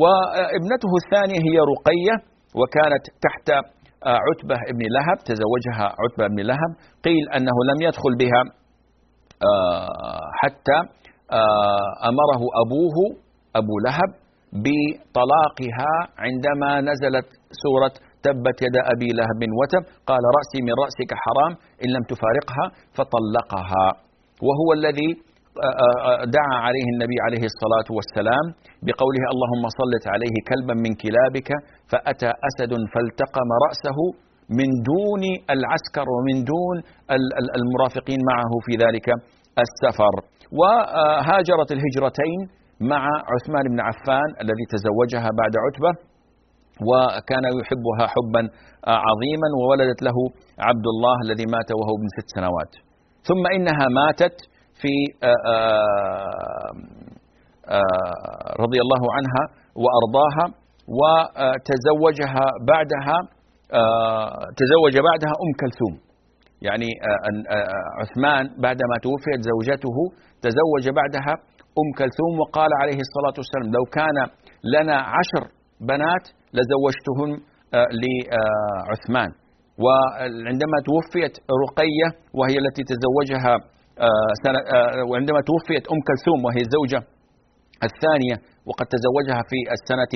[0.03, 2.15] وابنته الثانية هي رقية
[2.59, 6.71] وكانت تحت آه، عتبة بن لهب تزوجها عتبة بن لهب.
[7.05, 8.43] قيل أنه لم يدخل بها
[9.49, 10.79] آه، حتى
[12.11, 12.97] أمره أبوه
[13.61, 14.11] أبو لهب
[14.65, 15.93] بطلاقها
[16.25, 17.29] عندما نزلت
[17.63, 21.53] سورة تبت يد أبي لهب وتب قال رأسي من رأسك حرام
[21.85, 22.65] إن لم تفارقها
[22.97, 23.87] فطلقها.
[24.47, 25.11] وهو الذي
[26.37, 28.45] دعا عليه النبي عليه الصلاة والسلام
[28.87, 31.51] بقوله اللهم صلت عليه كلبا من كلابك
[31.91, 33.99] فأتى أسد فالتقم رأسه
[34.59, 35.23] من دون
[35.55, 36.77] العسكر ومن دون
[37.61, 39.07] المرافقين معه في ذلك
[39.65, 40.15] السفر.
[40.59, 42.41] وهاجرت الهجرتين
[42.81, 45.93] مع عثمان بن عفان الذي تزوجها بعد عتبة
[46.89, 48.43] وكان يحبها حبا
[49.09, 50.17] عظيما وولدت له
[50.69, 52.73] عبد الله الذي مات وهو ابن ست سنوات.
[53.29, 54.37] ثم إنها ماتت
[54.81, 54.95] في
[58.65, 59.43] رضي الله عنها
[59.83, 60.47] وأرضاها
[61.01, 63.19] وتزوجها بعدها
[64.61, 65.95] تزوج بعدها أم كلثوم.
[66.63, 66.91] يعني
[68.01, 69.97] عثمان بعدما توفيت زوجته
[70.45, 71.35] تزوج بعدها
[71.81, 74.17] أم كلثوم وقال عليه الصلاة والسلام لو كان
[74.75, 75.45] لنا عشر
[75.81, 76.25] بنات
[76.57, 77.31] لزوجتهن
[77.75, 79.31] آه، لعثمان
[79.85, 81.35] وعندما توفيت
[81.65, 82.09] رقية
[82.39, 83.55] وهي التي تزوجها
[84.07, 87.01] آه، سنة آه، وعندما توفيت أم كلثوم وهي الزوجة
[87.89, 88.37] الثانية
[88.69, 90.13] وقد تزوجها في السنة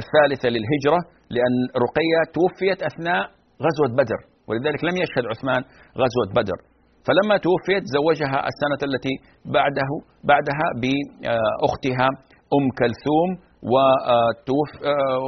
[0.00, 1.00] الثالثة للهجرة
[1.34, 1.54] لأن
[1.86, 3.22] رقية توفيت أثناء
[3.64, 4.35] غزوة بدر.
[4.48, 5.60] ولذلك لم يشهد عثمان
[6.02, 6.58] غزوة بدر.
[7.06, 9.14] فلما توفيت زوجها السنة التي
[9.56, 9.90] بعده
[10.30, 12.08] بعدها بأختها
[12.56, 13.28] أم كلثوم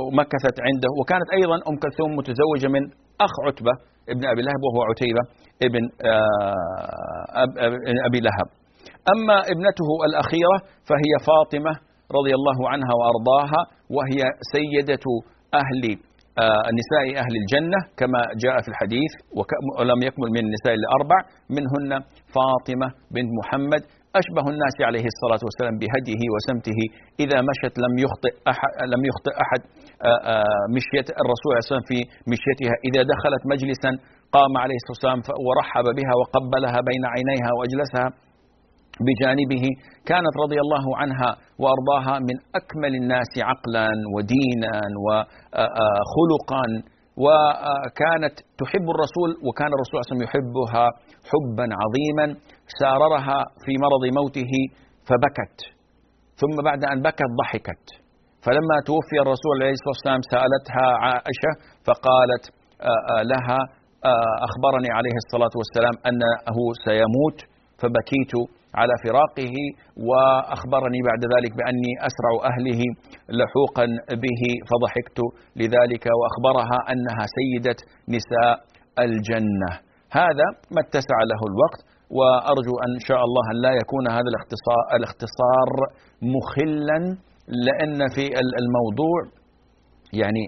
[0.07, 0.91] ومكثت عنده.
[1.01, 2.83] وكانت أيضا أم كلثوم متزوجة من
[3.27, 3.75] أخ عتبة
[4.13, 5.23] ابن أبي لهب وهو عتيبة
[5.67, 5.83] ابن
[8.09, 8.49] أبي لهب.
[9.15, 10.57] أما ابنته الأخيرة
[10.89, 11.73] فهي فاطمة
[12.19, 13.61] رضي الله عنها وأرضاها
[13.97, 14.21] وهي
[14.55, 15.07] سيدة
[15.55, 15.83] أهل
[16.43, 19.13] آه، نساء أهل الجنة كما جاء في الحديث
[19.79, 21.19] ولم يكمل من النساء إلا أربع
[21.57, 21.91] منهن
[22.37, 23.83] فاطمة بنت محمد
[24.21, 26.81] أشبه الناس عليه الصلاة والسلام بهديه وسمته
[27.25, 29.61] إذا مشت لم يخطئ أحد لم يخطئ أحد
[30.09, 31.99] آه، آه، مشية الرسول عليه الصلاة في
[32.33, 32.75] مشيتها.
[32.89, 33.91] إذا دخلت مجلسا
[34.37, 38.07] قام عليه الصلاة والسلام ورحب بها وقبلها بين عينيها وأجلسها.
[39.07, 39.65] بجانبه
[40.11, 41.31] كانت رضي الله عنها
[41.63, 44.75] وأرضاها من أكمل الناس عقلا ودينا
[45.05, 46.65] وخلقا
[47.25, 50.85] وكانت تحب الرسول وكان الرسول صلى الله عليه وسلم يحبها
[51.31, 52.27] حبا عظيما.
[52.81, 54.53] ساررها في مرض موته
[55.09, 55.59] فبكت.
[56.41, 57.85] ثم بعد أن بكت ضحكت.
[58.45, 61.53] فلما توفي الرسول عليه الصلاة والسلام سألتها عائشة
[61.87, 62.45] فقالت
[63.33, 63.59] لها
[64.49, 67.39] أخبرني عليه الصلاة والسلام أنه سيموت
[67.81, 68.35] فبكيت.
[68.75, 69.55] على فراقه
[70.09, 72.81] وأخبرني بعد ذلك بأني أسرع أهله
[73.39, 73.87] لحوقا
[74.25, 75.19] به فضحكت
[75.57, 77.79] لذلك وأخبرها أنها سيدة
[78.17, 78.57] نساء
[78.99, 79.71] الجنة.
[80.13, 85.69] هذا ما اتسع له الوقت وأرجو أن شاء الله أن لا يكون هذا الاختصار الاختصار
[86.37, 86.99] مخلا
[87.67, 88.25] لأن في
[88.63, 89.19] الموضوع
[90.13, 90.45] يعني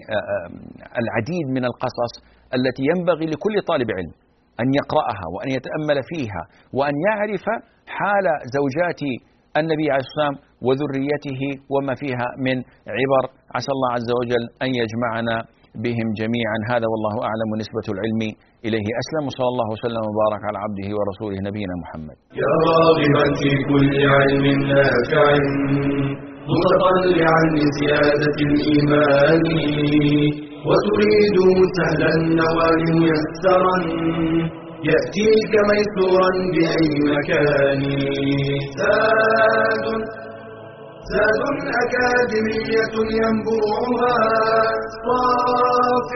[1.01, 2.13] العديد من القصص
[2.57, 4.13] التي ينبغي لكل طالب علم
[4.59, 6.43] أن يقرأها وأن يتأمل فيها
[6.73, 7.45] وأن يعرف
[7.87, 8.25] حال
[8.57, 9.01] زوجات
[9.59, 10.35] النبي عليه الصلاة والسلام
[10.67, 11.41] وذريته
[11.73, 12.57] وما فيها من
[12.97, 13.23] عبر.
[13.55, 15.35] عسى الله عز وجل أن يجمعنا
[15.85, 16.57] بهم جميعا.
[16.71, 18.21] هذا والله أعلم نسبة العلم
[18.65, 18.87] إليه.
[19.01, 22.17] أسلم وصلى الله وسلم وبارك على عبده ورسوله نبينا محمد.
[22.41, 25.25] يا راغبا في كل علم نافع
[26.51, 29.43] متطلعا لزيادة الإيمان
[30.67, 31.37] وتريد
[31.77, 33.77] سهلا النوال ميسرا.
[34.89, 37.81] يأتيك ميسورا بأي مكان.
[38.77, 39.85] زاد
[41.11, 41.41] زاد
[41.81, 44.17] أكاديمية ينبوعها.
[45.05, 46.11] صاف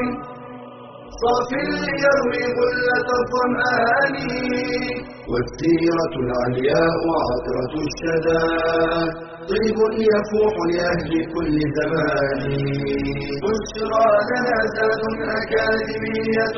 [1.22, 4.16] صاف ليروي غلة الظمآن
[5.32, 8.46] والسيرة العلياء عطرة الشدى.
[9.50, 9.78] طيب
[10.12, 12.42] يفوح لأهل كل زمان.
[13.44, 15.04] بشرى لنا زاد
[15.42, 16.58] أكاديمية